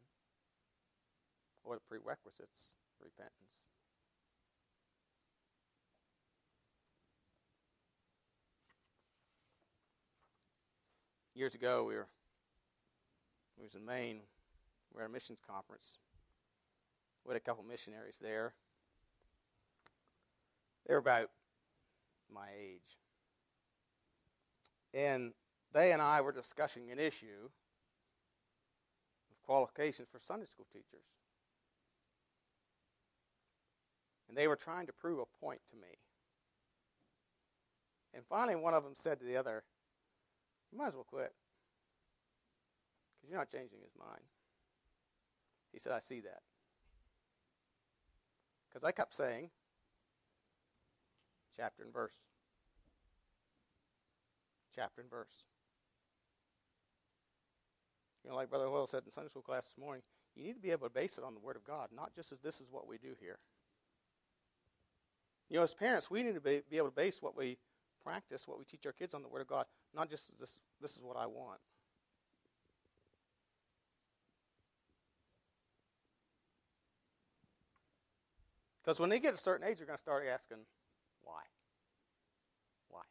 [1.67, 3.59] Or the prerequisites repentance.
[11.35, 12.07] Years ago, we were
[13.57, 14.21] we was in Maine.
[14.93, 15.97] We were at a missions conference.
[17.25, 18.53] We had a couple missionaries there.
[20.87, 21.29] They were about
[22.33, 22.97] my age.
[24.93, 25.33] And
[25.73, 27.49] they and I were discussing an issue
[29.31, 31.16] of qualifications for Sunday school teachers.
[34.27, 35.97] And they were trying to prove a point to me.
[38.13, 39.63] And finally, one of them said to the other,
[40.71, 41.33] You might as well quit.
[43.15, 44.23] Because you're not changing his mind.
[45.71, 46.41] He said, I see that.
[48.67, 49.49] Because I kept saying,
[51.55, 52.13] chapter and verse.
[54.75, 55.43] Chapter and verse.
[58.23, 60.03] You know, like Brother Hoyle said in Sunday school class this morning,
[60.35, 62.31] you need to be able to base it on the Word of God, not just
[62.31, 63.39] as this is what we do here.
[65.49, 67.57] You know, as parents, we need to be, be able to base what we
[68.03, 70.91] practice, what we teach our kids on the Word of God, not just this, this
[70.95, 71.59] is what I want.
[78.83, 80.59] Because when they get a certain age, they're going to start asking,
[81.21, 81.41] why?
[82.89, 83.01] Why?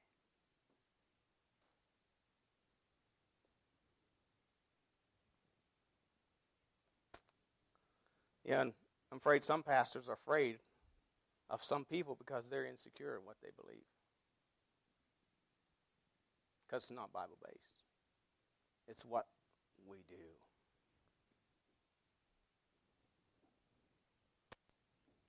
[8.44, 8.72] Yeah, and
[9.12, 10.60] I'm afraid some pastors are afraid
[11.48, 13.86] of some people because they're insecure in what they believe.
[16.66, 17.84] Because it's not Bible based,
[18.88, 19.26] it's what
[19.88, 20.14] we do.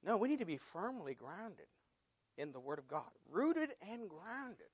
[0.04, 1.68] No, we need to be firmly grounded
[2.38, 4.68] in the Word of God, rooted and grounded.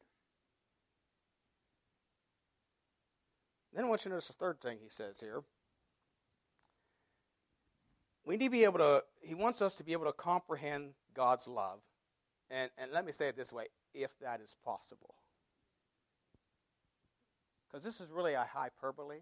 [3.74, 5.44] Then I want you to notice the third thing he says here
[8.26, 11.47] we need to be able to, he wants us to be able to comprehend God's
[11.47, 11.80] love.
[12.49, 15.16] And, and let me say it this way if that is possible.
[17.68, 19.20] Because this is really a hyperbole,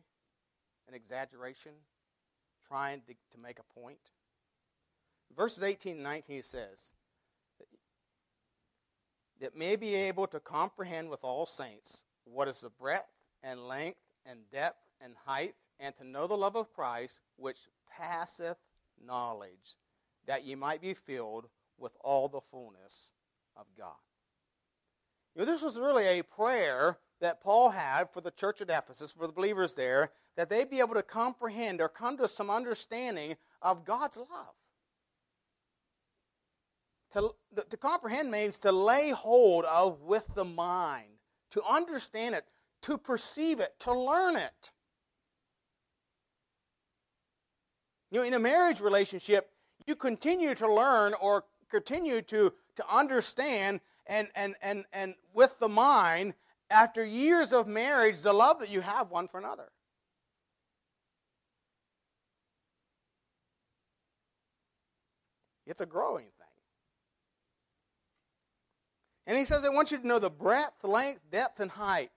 [0.87, 1.71] an exaggeration,
[2.67, 3.99] trying to, to make a point.
[5.35, 6.93] Verses 18 and 19 says,
[9.39, 13.11] that may be able to comprehend with all saints what is the breadth
[13.41, 17.57] and length and depth and height, and to know the love of Christ, which
[17.89, 18.57] passeth
[19.03, 19.77] knowledge,
[20.27, 21.47] that ye might be filled
[21.81, 23.11] with all the fullness
[23.57, 23.95] of God.
[25.35, 29.11] You know, this was really a prayer that Paul had for the church at Ephesus,
[29.11, 33.35] for the believers there, that they be able to comprehend or come to some understanding
[33.61, 34.55] of God's love.
[37.13, 37.33] To,
[37.69, 41.19] to comprehend means to lay hold of with the mind,
[41.51, 42.45] to understand it,
[42.83, 44.71] to perceive it, to learn it.
[48.09, 49.49] You know, in a marriage relationship,
[49.85, 55.69] you continue to learn or continue to, to understand and, and, and, and with the
[55.69, 56.33] mind,
[56.69, 59.69] after years of marriage, the love that you have one for another.
[65.65, 66.47] It's a growing thing.
[69.27, 72.11] And he says, I want you to know the breadth, length, depth, and height.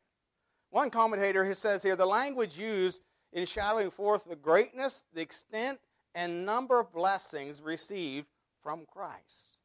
[0.70, 3.00] One commentator says here the language used
[3.32, 5.78] in shadowing forth the greatness, the extent,
[6.14, 8.26] and number of blessings received
[8.64, 9.58] from Christ.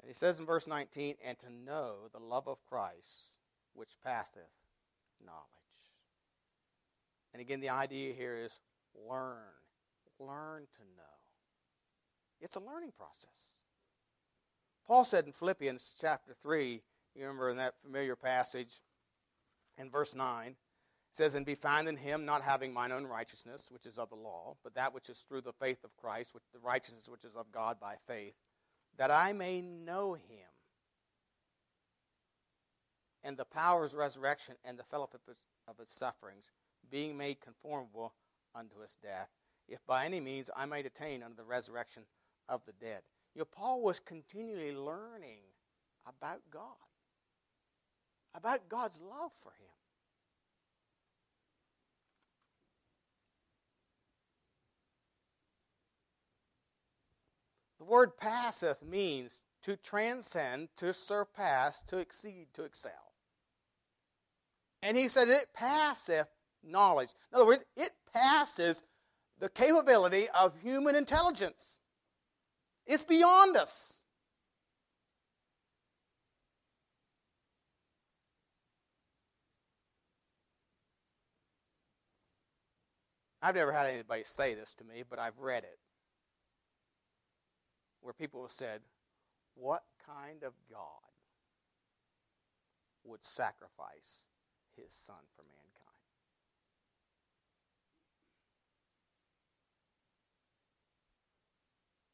[0.00, 3.38] And he says in verse 19, and to know the love of Christ
[3.74, 4.54] which passeth
[5.24, 5.42] knowledge.
[7.32, 8.60] And again, the idea here is
[8.94, 9.42] learn.
[10.20, 11.02] Learn to know.
[12.40, 13.56] It's a learning process.
[14.86, 16.82] Paul said in Philippians chapter 3,
[17.16, 18.80] you remember in that familiar passage,
[19.78, 20.56] In verse 9, it
[21.12, 24.16] says, And be found in him, not having mine own righteousness, which is of the
[24.16, 27.36] law, but that which is through the faith of Christ, which the righteousness which is
[27.36, 28.34] of God by faith,
[28.96, 30.48] that I may know him
[33.26, 35.20] and the power of his resurrection and the fellowship
[35.66, 36.52] of his sufferings,
[36.88, 38.14] being made conformable
[38.54, 39.30] unto his death,
[39.68, 42.04] if by any means I might attain unto the resurrection
[42.48, 43.02] of the dead.
[43.34, 45.40] You know, Paul was continually learning
[46.06, 46.85] about God,
[48.36, 49.66] about God's love for him.
[57.78, 62.92] The word passeth means to transcend, to surpass, to exceed, to excel.
[64.82, 66.28] And he said it passeth
[66.62, 67.10] knowledge.
[67.32, 68.82] In other words, it passes
[69.38, 71.80] the capability of human intelligence.
[72.86, 73.95] It's beyond us.
[83.46, 85.78] I've never had anybody say this to me, but I've read it.
[88.00, 88.80] Where people have said,
[89.54, 90.80] What kind of God
[93.04, 94.24] would sacrifice
[94.76, 95.62] his son for mankind?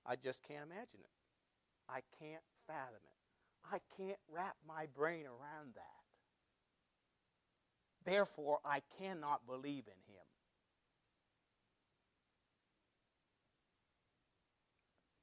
[0.04, 1.16] I just can't imagine it.
[1.88, 3.72] I can't fathom it.
[3.74, 6.02] I can't wrap my brain around that.
[8.04, 10.21] Therefore, I cannot believe in him.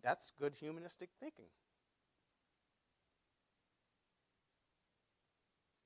[0.10, 1.46] That's good humanistic thinking.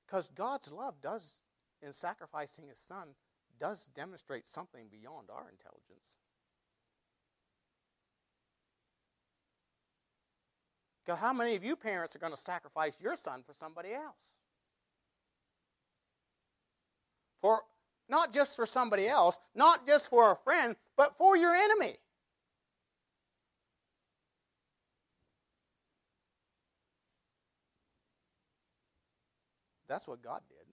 [0.06, 1.40] Because God's love does,
[1.82, 3.08] in sacrificing his son,
[3.60, 6.16] does demonstrate something beyond our intelligence.
[11.04, 14.16] Because how many of you parents are going to sacrifice your son for somebody else?
[17.42, 17.60] For
[18.08, 21.98] not just for somebody else, not just for a friend, but for your enemy.
[29.94, 30.66] That's what God did.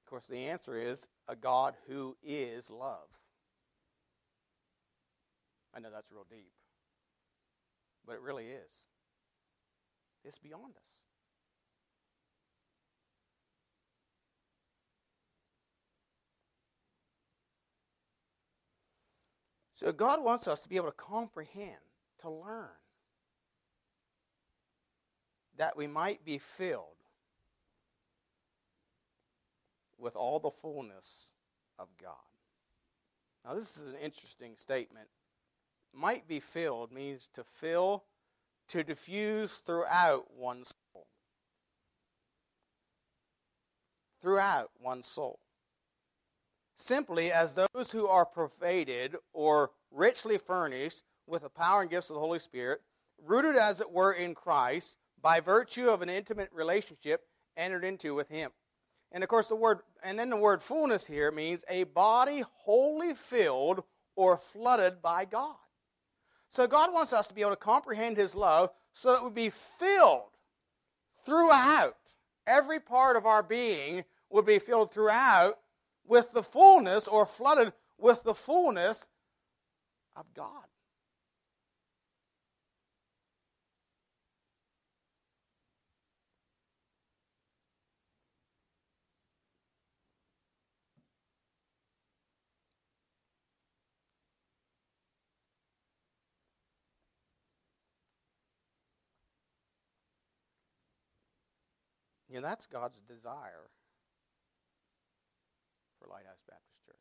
[0.00, 3.10] Of course, the answer is a God who is love.
[5.74, 6.52] I know that's real deep,
[8.06, 8.86] but it really is.
[10.24, 11.02] It's beyond us.
[19.74, 21.76] So, God wants us to be able to comprehend,
[22.22, 22.70] to learn,
[25.58, 26.84] that we might be filled
[29.98, 31.32] with all the fullness
[31.78, 32.14] of God.
[33.44, 35.08] Now, this is an interesting statement.
[35.92, 38.04] Might be filled means to fill,
[38.68, 41.06] to diffuse throughout one's soul.
[44.22, 45.40] Throughout one's soul.
[46.76, 52.14] Simply as those who are pervaded or richly furnished with the power and gifts of
[52.14, 52.80] the Holy Spirit,
[53.24, 57.22] rooted as it were in Christ, by virtue of an intimate relationship
[57.56, 58.50] entered into with him.
[59.10, 63.14] And of course the word and then the word fullness here means a body wholly
[63.14, 63.84] filled
[64.16, 65.56] or flooded by God.
[66.50, 69.50] So God wants us to be able to comprehend his love so that we be
[69.50, 70.30] filled
[71.24, 71.96] throughout.
[72.46, 75.58] Every part of our being would be filled throughout
[76.06, 79.06] with the fullness or flooded with the fullness
[80.16, 80.64] of God.
[102.28, 103.72] You know, that's God's desire
[105.98, 106.96] for Lighthouse Baptist Church.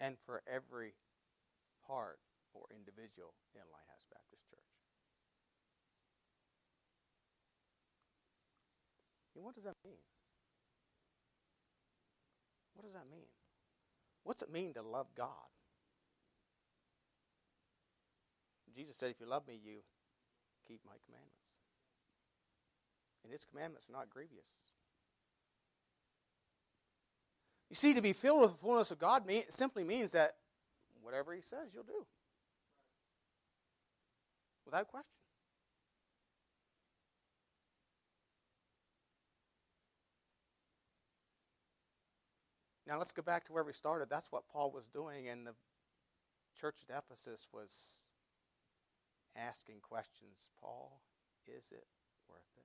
[0.00, 0.94] And for every
[1.86, 2.18] part
[2.54, 4.58] or individual in Lighthouse Baptist Church.
[9.36, 10.02] And what does that mean?
[12.74, 13.30] What does that mean?
[14.24, 15.48] What's it mean to love God?
[18.74, 19.82] Jesus said, If you love me, you
[20.66, 21.36] keep my commandments.
[23.22, 24.48] And his commandments are not grievous.
[27.68, 30.34] You see, to be filled with the fullness of God simply means that
[31.02, 32.06] whatever he says, you'll do.
[34.64, 35.06] Without question.
[42.86, 44.08] Now let's go back to where we started.
[44.10, 45.54] That's what Paul was doing, and the
[46.60, 48.00] church at Ephesus was
[49.36, 51.00] asking questions Paul,
[51.46, 51.86] is it
[52.28, 52.64] worth it?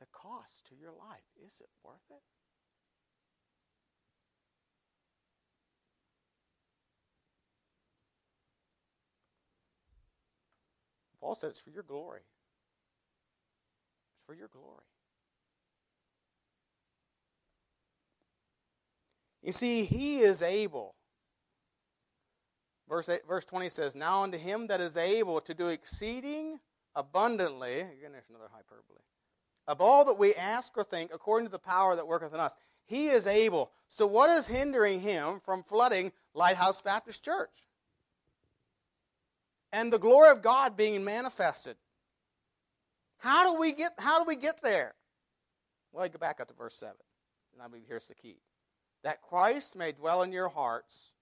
[0.00, 2.22] The cost to your life, is it worth it?
[11.20, 12.22] Paul said it's for your glory.
[14.14, 14.84] It's for your glory.
[19.42, 20.94] You see, he is able.
[22.90, 26.58] Verse, 8, verse 20 says, Now unto him that is able to do exceeding
[26.96, 28.98] abundantly, again, there's another hyperbole,
[29.68, 32.56] of all that we ask or think, according to the power that worketh in us.
[32.86, 33.70] He is able.
[33.86, 37.64] So, what is hindering him from flooding Lighthouse Baptist Church?
[39.72, 41.76] And the glory of God being manifested.
[43.18, 44.94] How do we get, how do we get there?
[45.92, 46.96] Well, you go back up to verse 7.
[47.52, 48.38] And I believe here's the key
[49.04, 51.12] that Christ may dwell in your hearts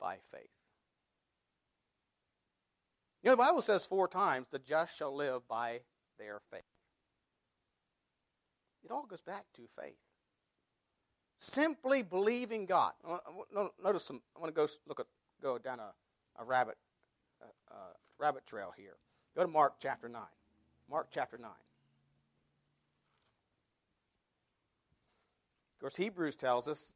[0.00, 0.48] by faith.
[3.22, 5.80] You know, the Bible says four times, the just shall live by
[6.18, 6.62] their faith.
[8.82, 9.98] It all goes back to faith.
[11.38, 12.92] Simply believing God.
[13.82, 15.06] Notice some, I want to go look at,
[15.42, 15.92] go down a,
[16.40, 16.76] a rabbit,
[17.42, 18.96] uh, uh, rabbit trail here.
[19.36, 20.20] Go to Mark chapter 9.
[20.90, 21.50] Mark chapter 9.
[25.74, 26.92] Of course, Hebrews tells us,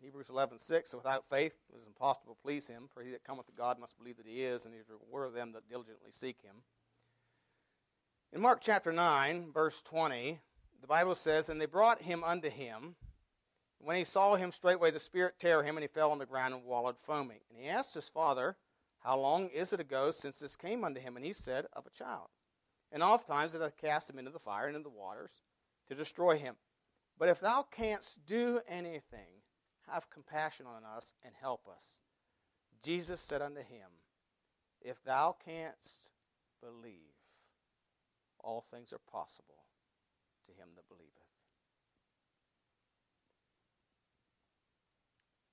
[0.00, 3.24] Hebrews 11, 6, so without faith it is impossible to please him, for he that
[3.24, 5.68] cometh to God must believe that he is, and he is reward of them that
[5.68, 6.62] diligently seek him.
[8.32, 10.38] In Mark chapter 9, verse 20,
[10.80, 12.94] the Bible says, And they brought him unto him.
[13.80, 16.54] When he saw him, straightway the Spirit tear him, and he fell on the ground
[16.54, 17.40] and wallowed foaming.
[17.50, 18.56] And he asked his father,
[19.00, 21.16] How long is it ago since this came unto him?
[21.16, 22.28] And he said, Of a child.
[22.92, 25.32] And oft times it hath cast him into the fire and into the waters
[25.88, 26.56] to destroy him.
[27.18, 29.42] But if thou canst do anything,
[29.92, 32.00] have compassion on us and help us.
[32.82, 33.90] Jesus said unto him,
[34.80, 36.12] If thou canst
[36.62, 37.14] believe,
[38.38, 39.64] all things are possible
[40.46, 41.12] to him that believeth.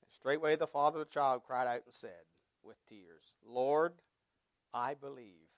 [0.02, 2.26] And straightway the father of the child cried out and said
[2.64, 3.94] with tears, Lord,
[4.74, 5.50] I believe.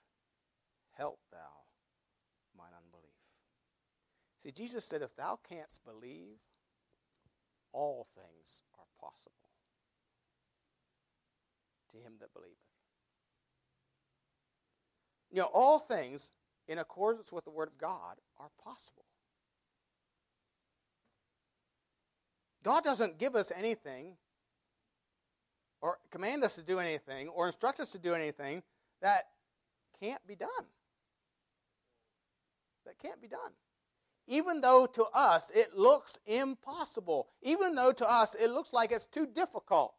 [0.96, 1.38] Help thou
[2.56, 3.04] mine unbelief.
[4.42, 6.38] See, Jesus said, if thou canst believe,
[7.78, 9.34] all things are possible
[11.92, 12.56] to him that believeth.
[15.30, 16.30] You know, all things
[16.66, 19.04] in accordance with the Word of God are possible.
[22.64, 24.16] God doesn't give us anything
[25.80, 28.64] or command us to do anything or instruct us to do anything
[29.00, 29.22] that
[30.00, 30.66] can't be done.
[32.84, 33.52] That can't be done
[34.28, 39.06] even though to us it looks impossible, even though to us it looks like it's
[39.06, 39.94] too difficult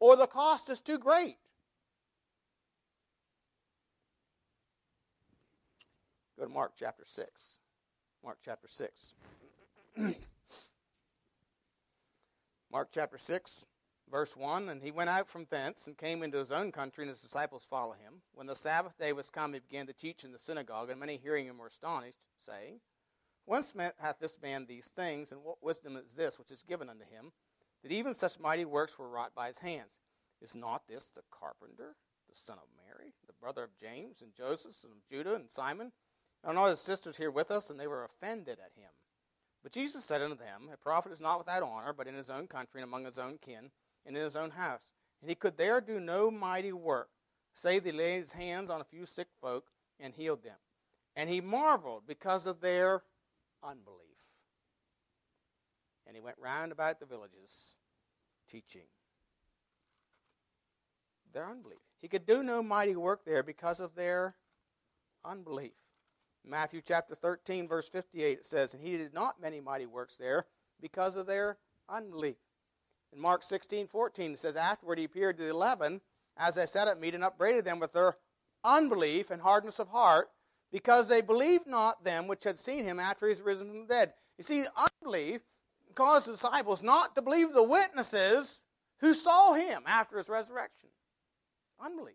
[0.00, 1.36] or the cost is too great.
[6.38, 7.58] Go to Mark chapter 6.
[8.24, 9.14] Mark chapter 6.
[12.70, 13.66] Mark chapter 6,
[14.10, 17.10] verse 1 And he went out from thence and came into his own country, and
[17.10, 18.22] his disciples followed him.
[18.34, 21.16] When the Sabbath day was come, he began to teach in the synagogue, and many
[21.16, 22.80] hearing him were astonished, saying,
[23.44, 27.04] Whence hath this man these things, and what wisdom is this which is given unto
[27.04, 27.32] him,
[27.82, 29.98] that even such mighty works were wrought by his hands?
[30.42, 31.96] Is not this the carpenter,
[32.28, 35.92] the son of Mary, the brother of James and Joseph and Judah and Simon?
[36.44, 37.70] And not his sisters here with us?
[37.70, 38.90] And they were offended at him.
[39.62, 42.46] But Jesus said unto them, A prophet is not without honor, but in his own
[42.46, 43.70] country and among his own kin,
[44.06, 44.92] and in his own house.
[45.20, 47.10] And he could there do no mighty work,
[47.54, 49.66] save he laid his hands on a few sick folk
[49.98, 50.56] and healed them.
[51.16, 53.02] And he marveled because of their
[53.62, 54.04] unbelief.
[56.06, 57.74] And he went round about the villages
[58.48, 58.86] teaching
[61.32, 61.78] their unbelief.
[62.00, 64.36] He could do no mighty work there because of their
[65.24, 65.72] unbelief.
[66.44, 70.46] Matthew chapter 13, verse 58, it says, And he did not many mighty works there
[70.80, 72.36] because of their unbelief.
[73.12, 76.00] In Mark 16, 14, it says, Afterward he appeared to the eleven
[76.36, 78.16] as they sat at meat and upbraided them with their
[78.64, 80.28] unbelief and hardness of heart
[80.70, 83.94] because they believed not them which had seen him after he was risen from the
[83.94, 84.12] dead.
[84.36, 85.40] You see, unbelief
[85.94, 88.62] caused the disciples not to believe the witnesses
[89.00, 90.90] who saw him after his resurrection.
[91.84, 92.14] Unbelief.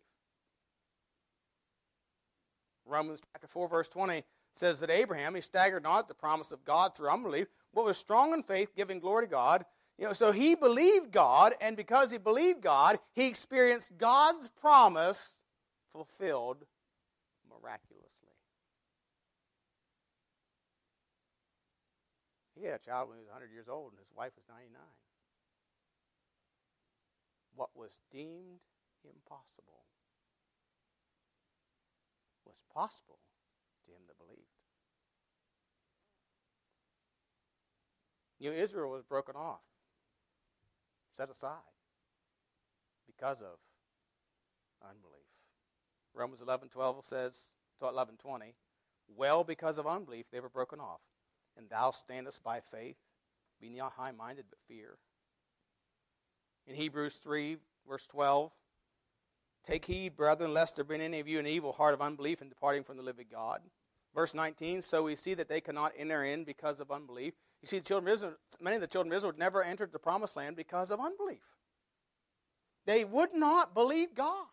[2.86, 4.24] Romans chapter 4, verse 20
[4.54, 7.98] says that Abraham, he staggered not at the promise of God through unbelief, but was
[7.98, 9.66] strong in faith, giving glory to God.
[9.98, 15.38] You know, so he believed God, and because he believed God, he experienced God's promise
[15.92, 16.66] fulfilled
[17.48, 18.10] miraculously.
[22.60, 24.82] He had a child when he was 100 years old, and his wife was 99.
[27.56, 28.62] what was deemed
[29.04, 29.86] impossible
[32.46, 33.20] was possible
[33.86, 34.42] to him that believed.
[38.40, 39.62] You know, Israel was broken off,
[41.16, 41.58] set aside
[43.06, 43.58] because of
[44.82, 45.14] unbelief.
[46.14, 47.50] Romans 11 12 says,
[47.82, 48.56] 11 20,
[49.16, 51.02] well, because of unbelief, they were broken off.
[51.58, 52.96] And thou standest by faith,
[53.62, 54.98] be not high minded, but fear.
[56.66, 57.58] In Hebrews 3,
[57.88, 58.52] verse 12,
[59.68, 62.42] take heed, brethren, lest there be in any of you an evil heart of unbelief
[62.42, 63.62] in departing from the living God.
[64.16, 67.34] Verse 19, so we see that they cannot enter in because of unbelief.
[67.64, 70.00] You see, the children of Israel, many of the children of Israel never entered the
[70.00, 71.40] promised land because of unbelief.
[72.86, 74.48] They would not believe God.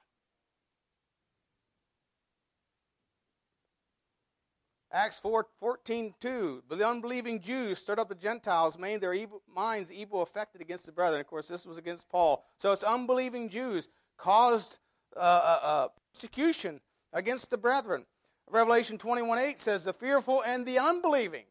[4.93, 6.63] Acts 4, 14, 2.
[6.69, 10.87] But the unbelieving Jews stirred up the Gentiles, made their evil, minds evil affected against
[10.87, 11.21] the brethren.
[11.21, 12.45] Of course, this was against Paul.
[12.59, 14.79] So it's unbelieving Jews caused
[15.17, 16.81] uh, uh, uh, persecution
[17.13, 18.07] against the brethren.
[18.49, 21.45] Revelation 21, 8 says, the fearful and the unbelieving.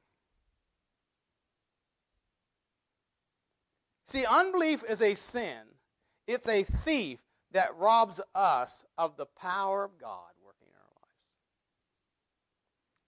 [4.10, 5.60] See, unbelief is a sin.
[6.26, 7.20] It's a thief
[7.52, 10.32] that robs us of the power of God.
[10.44, 11.14] Working in our lives.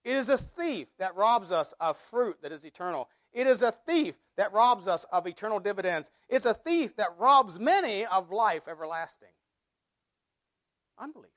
[0.06, 3.10] It is a thief that robs us of fruit that is eternal.
[3.34, 6.12] It is a thief that robs us of eternal dividends.
[6.30, 9.34] It's a thief that robs many of life everlasting.
[11.00, 11.32] Unbelief.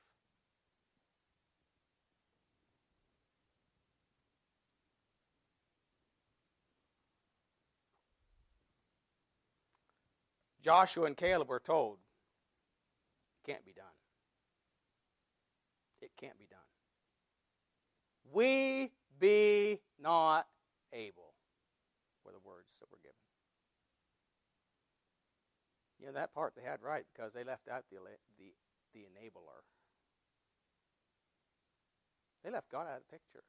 [10.64, 11.98] Joshua and Caleb were told,
[13.44, 13.84] it can't be done.
[16.00, 16.58] It can't be done
[18.34, 20.46] we be not
[20.92, 21.34] able,
[22.24, 23.14] were the words that were given.
[26.00, 27.98] You know, that part they had right because they left out the,
[28.38, 28.52] the,
[28.92, 29.62] the enabler.
[32.44, 33.44] They left God out of the picture.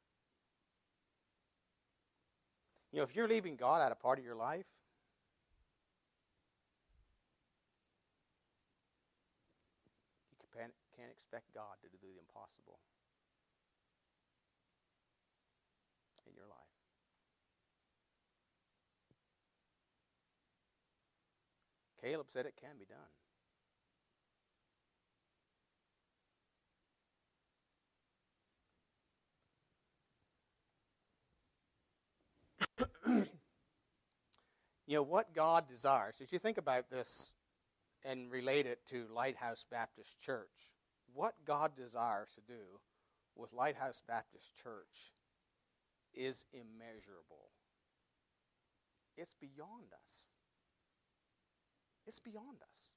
[2.93, 4.66] You know, if you're leaving God out of part of your life,
[10.39, 10.63] you
[10.98, 12.80] can't expect God to do the impossible.
[16.26, 16.58] In your life.
[22.02, 22.98] Caleb said it can be done.
[34.88, 36.16] you know what God desires.
[36.20, 37.32] If you think about this
[38.04, 40.74] and relate it to Lighthouse Baptist Church,
[41.16, 42.80] what God desires to do
[43.36, 45.13] with Lighthouse Baptist Church
[46.13, 47.51] is immeasurable.
[49.18, 50.28] It's beyond us.
[52.05, 52.91] It's beyond us.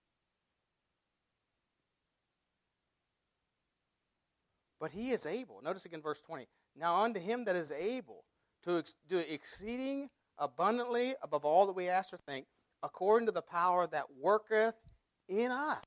[4.80, 5.60] But he is able.
[5.62, 6.46] Notice again verse 20.
[6.76, 8.24] Now unto him that is able
[8.64, 12.46] to ex- do exceeding abundantly above all that we ask or think,
[12.82, 14.74] according to the power that worketh
[15.28, 15.82] in us.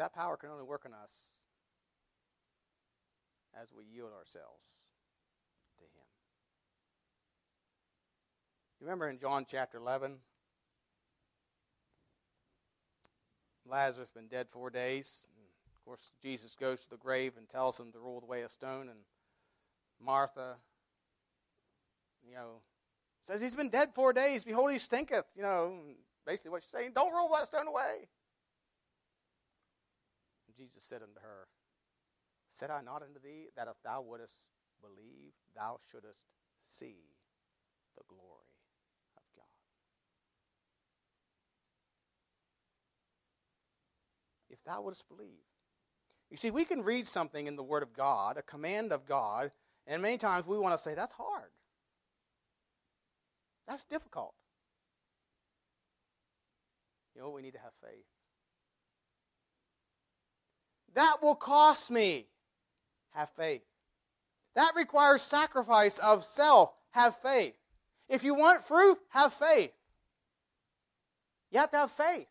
[0.00, 1.42] That power can only work in us
[3.60, 4.80] as we yield ourselves
[5.76, 6.06] to Him.
[8.80, 10.16] You remember in John chapter 11?
[13.66, 15.26] Lazarus been dead four days.
[15.36, 15.44] And
[15.76, 18.88] of course, Jesus goes to the grave and tells him to roll away a stone.
[18.88, 19.00] And
[20.02, 20.56] Martha,
[22.26, 22.62] you know,
[23.22, 24.44] says he's been dead four days.
[24.44, 25.26] Behold, he stinketh.
[25.36, 25.74] You know,
[26.26, 28.08] basically what she's saying, don't roll that stone away.
[30.60, 31.48] Jesus said unto her,
[32.50, 34.40] Said I not unto thee that if thou wouldest
[34.82, 36.26] believe, thou shouldest
[36.66, 37.16] see
[37.96, 38.52] the glory
[39.16, 39.44] of God?
[44.50, 45.48] If thou wouldest believe.
[46.30, 49.52] You see, we can read something in the Word of God, a command of God,
[49.86, 51.50] and many times we want to say, that's hard.
[53.66, 54.34] That's difficult.
[57.14, 58.04] You know, we need to have faith.
[61.00, 62.26] That will cost me.
[63.12, 63.62] Have faith.
[64.54, 66.74] That requires sacrifice of self.
[66.90, 67.54] Have faith.
[68.10, 69.72] If you want fruit, have faith.
[71.50, 72.26] You have to have faith.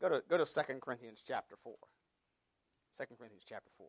[0.00, 1.74] Go to, go to 2 Corinthians chapter 4.
[2.98, 3.86] 2 Corinthians chapter 4.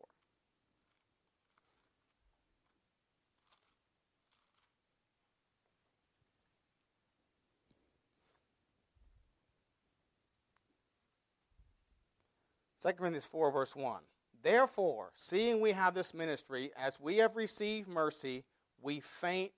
[12.84, 14.00] 2 Corinthians 4, verse 1.
[14.42, 18.44] Therefore, seeing we have this ministry, as we have received mercy,
[18.82, 19.52] we faint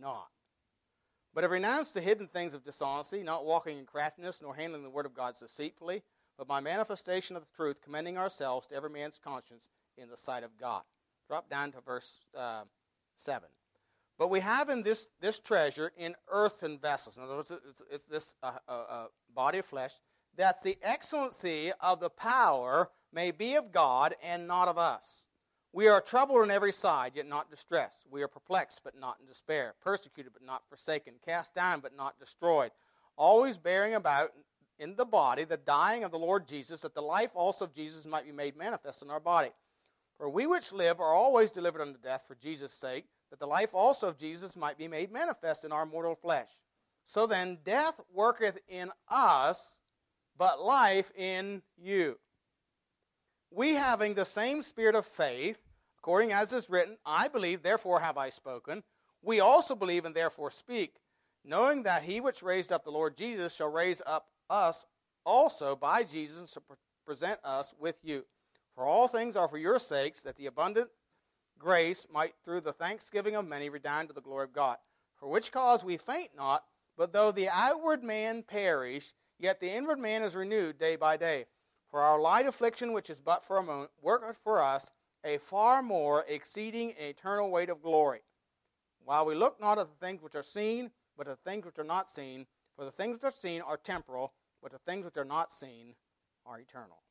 [0.00, 0.28] not.
[1.34, 4.90] But have renounced the hidden things of dishonesty, not walking in craftiness, nor handling the
[4.90, 6.02] word of God deceitfully,
[6.38, 9.68] but by manifestation of the truth, commending ourselves to every man's conscience
[9.98, 10.82] in the sight of God.
[11.28, 12.62] Drop down to verse uh,
[13.16, 13.48] 7.
[14.18, 17.16] But we have in this, this treasure in earthen vessels.
[17.16, 19.92] In other words, it's, it's this uh, uh, uh, body of flesh,
[20.40, 25.26] that the excellency of the power may be of God and not of us.
[25.70, 28.06] We are troubled on every side, yet not distressed.
[28.10, 29.74] We are perplexed, but not in despair.
[29.82, 31.16] Persecuted, but not forsaken.
[31.22, 32.70] Cast down, but not destroyed.
[33.18, 34.30] Always bearing about
[34.78, 38.06] in the body the dying of the Lord Jesus, that the life also of Jesus
[38.06, 39.50] might be made manifest in our body.
[40.16, 43.74] For we which live are always delivered unto death for Jesus' sake, that the life
[43.74, 46.48] also of Jesus might be made manifest in our mortal flesh.
[47.04, 49.80] So then, death worketh in us,
[50.40, 52.18] but life in you.
[53.50, 55.58] We having the same spirit of faith,
[55.98, 58.82] according as is written, I believe, therefore have I spoken.
[59.22, 60.94] We also believe and therefore speak,
[61.44, 64.86] knowing that he which raised up the Lord Jesus shall raise up us
[65.26, 66.62] also by Jesus to
[67.04, 68.24] present us with you.
[68.74, 70.88] For all things are for your sakes, that the abundant
[71.58, 74.78] grace might through the thanksgiving of many redound to the glory of God.
[75.18, 76.64] For which cause we faint not,
[76.96, 81.46] but though the outward man perish, yet the inward man is renewed day by day.
[81.90, 84.92] For our light affliction, which is but for a moment, worketh for us
[85.24, 88.20] a far more exceeding and eternal weight of glory.
[89.04, 91.78] While we look not at the things which are seen, but at the things which
[91.78, 94.32] are not seen, for the things which are seen are temporal,
[94.62, 95.94] but the things which are not seen
[96.46, 97.02] are eternal.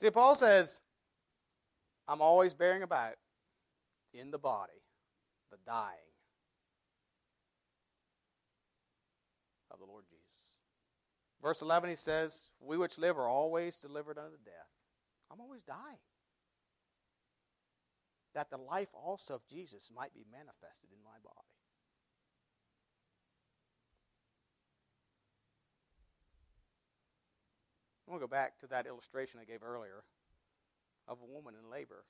[0.00, 0.80] See, Paul says,
[2.08, 3.14] I'm always bearing about
[4.14, 4.72] in the body
[5.50, 5.98] the dying
[9.70, 10.22] of the Lord Jesus.
[11.42, 14.70] Verse 11, he says, We which live are always delivered unto death.
[15.30, 15.98] I'm always dying.
[18.34, 21.48] That the life also of Jesus might be manifested in my body.
[28.06, 30.04] I want to go back to that illustration I gave earlier
[31.08, 32.04] of a woman in labor.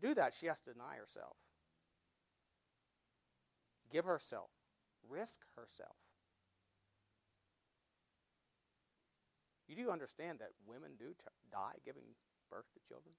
[0.00, 1.36] Do that, she has to deny herself,
[3.90, 4.50] give herself,
[5.08, 5.96] risk herself.
[9.68, 11.14] You do understand that women do t-
[11.50, 12.02] die giving
[12.50, 13.14] birth to children?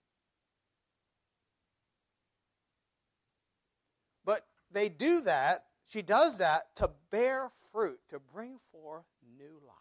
[4.26, 9.06] But they do that, she does that to bear fruit, to bring forth
[9.38, 9.78] new life.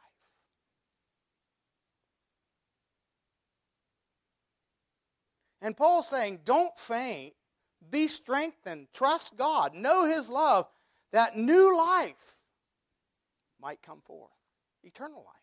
[5.61, 7.35] And Paul's saying, don't faint,
[7.89, 10.67] be strengthened, trust God, know His love,
[11.13, 12.41] that new life
[13.61, 14.33] might come forth,
[14.83, 15.42] eternal life.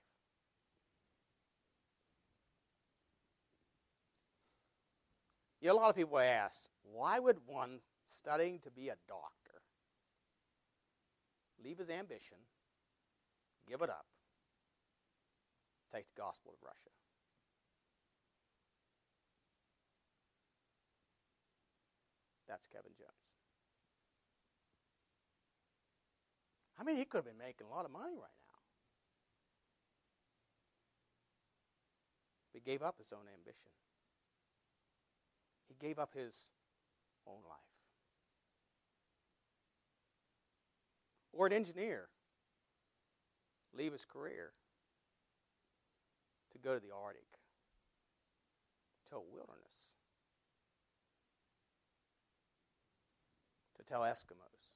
[5.61, 9.61] You know, a lot of people ask, why would one studying to be a doctor
[11.63, 12.37] leave his ambition,
[13.67, 14.05] give it up,
[15.93, 16.89] take the gospel to Russia?
[22.47, 23.11] That's Kevin Jones.
[26.79, 28.57] I mean, he could have been making a lot of money right now.
[32.53, 33.69] He gave up his own ambition.
[35.69, 36.47] He gave up his
[37.25, 37.59] own life.
[41.31, 42.09] Or an engineer
[43.73, 44.51] leave his career
[46.51, 47.23] to go to the Arctic,
[49.09, 49.95] to a wilderness.
[53.77, 54.75] To tell Eskimos.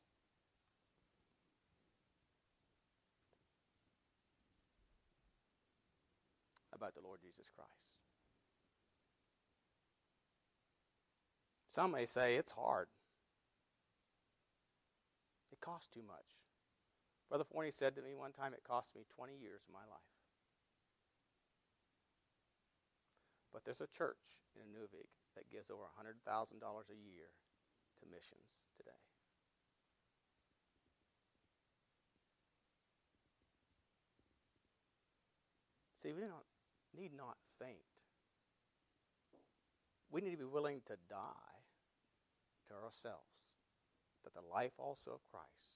[6.72, 8.03] About the Lord Jesus Christ.
[11.74, 12.86] Some may say it's hard.
[15.52, 16.38] It costs too much.
[17.30, 20.14] Brother Forney said to me one time, it cost me 20 years of my life.
[23.52, 24.22] But there's a church
[24.56, 27.34] in Inuvik that gives over $100,000 a year
[28.00, 28.92] to missions today.
[36.04, 36.46] See, we not,
[36.96, 37.82] need not faint.
[40.12, 41.53] We need to be willing to die
[42.82, 43.54] ourselves
[44.24, 45.76] that the life also of Christ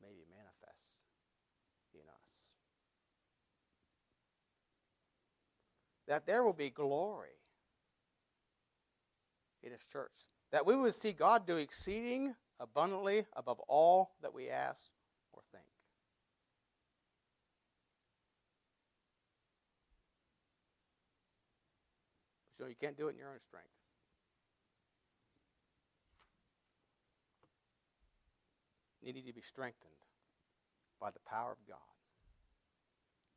[0.00, 0.96] may be manifest
[1.92, 2.52] in us.
[6.06, 7.40] That there will be glory
[9.62, 10.12] in His church.
[10.52, 14.90] That we would see God do exceeding abundantly above all that we ask
[15.32, 15.64] or think.
[22.58, 23.68] So you can't do it in your own strength.
[29.04, 29.92] You need to be strengthened
[30.98, 31.76] by the power of God.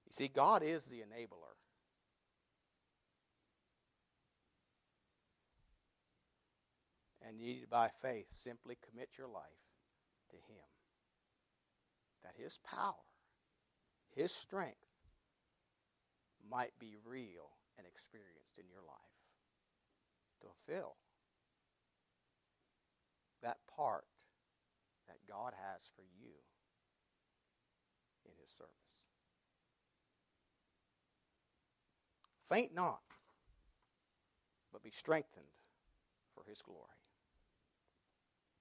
[0.06, 1.60] You see, God is the enabler.
[7.28, 9.44] And you need, to, by faith, simply commit your life
[10.30, 10.64] to Him.
[12.24, 12.94] That His power,
[14.16, 14.78] His strength,
[16.50, 18.96] might be real and experienced in your life
[20.40, 20.96] to fulfill
[23.44, 24.06] that part
[25.08, 26.34] that God has for you
[28.26, 28.72] in His service.
[32.50, 33.02] Faint not,
[34.72, 35.46] but be strengthened
[36.34, 36.97] for His glory.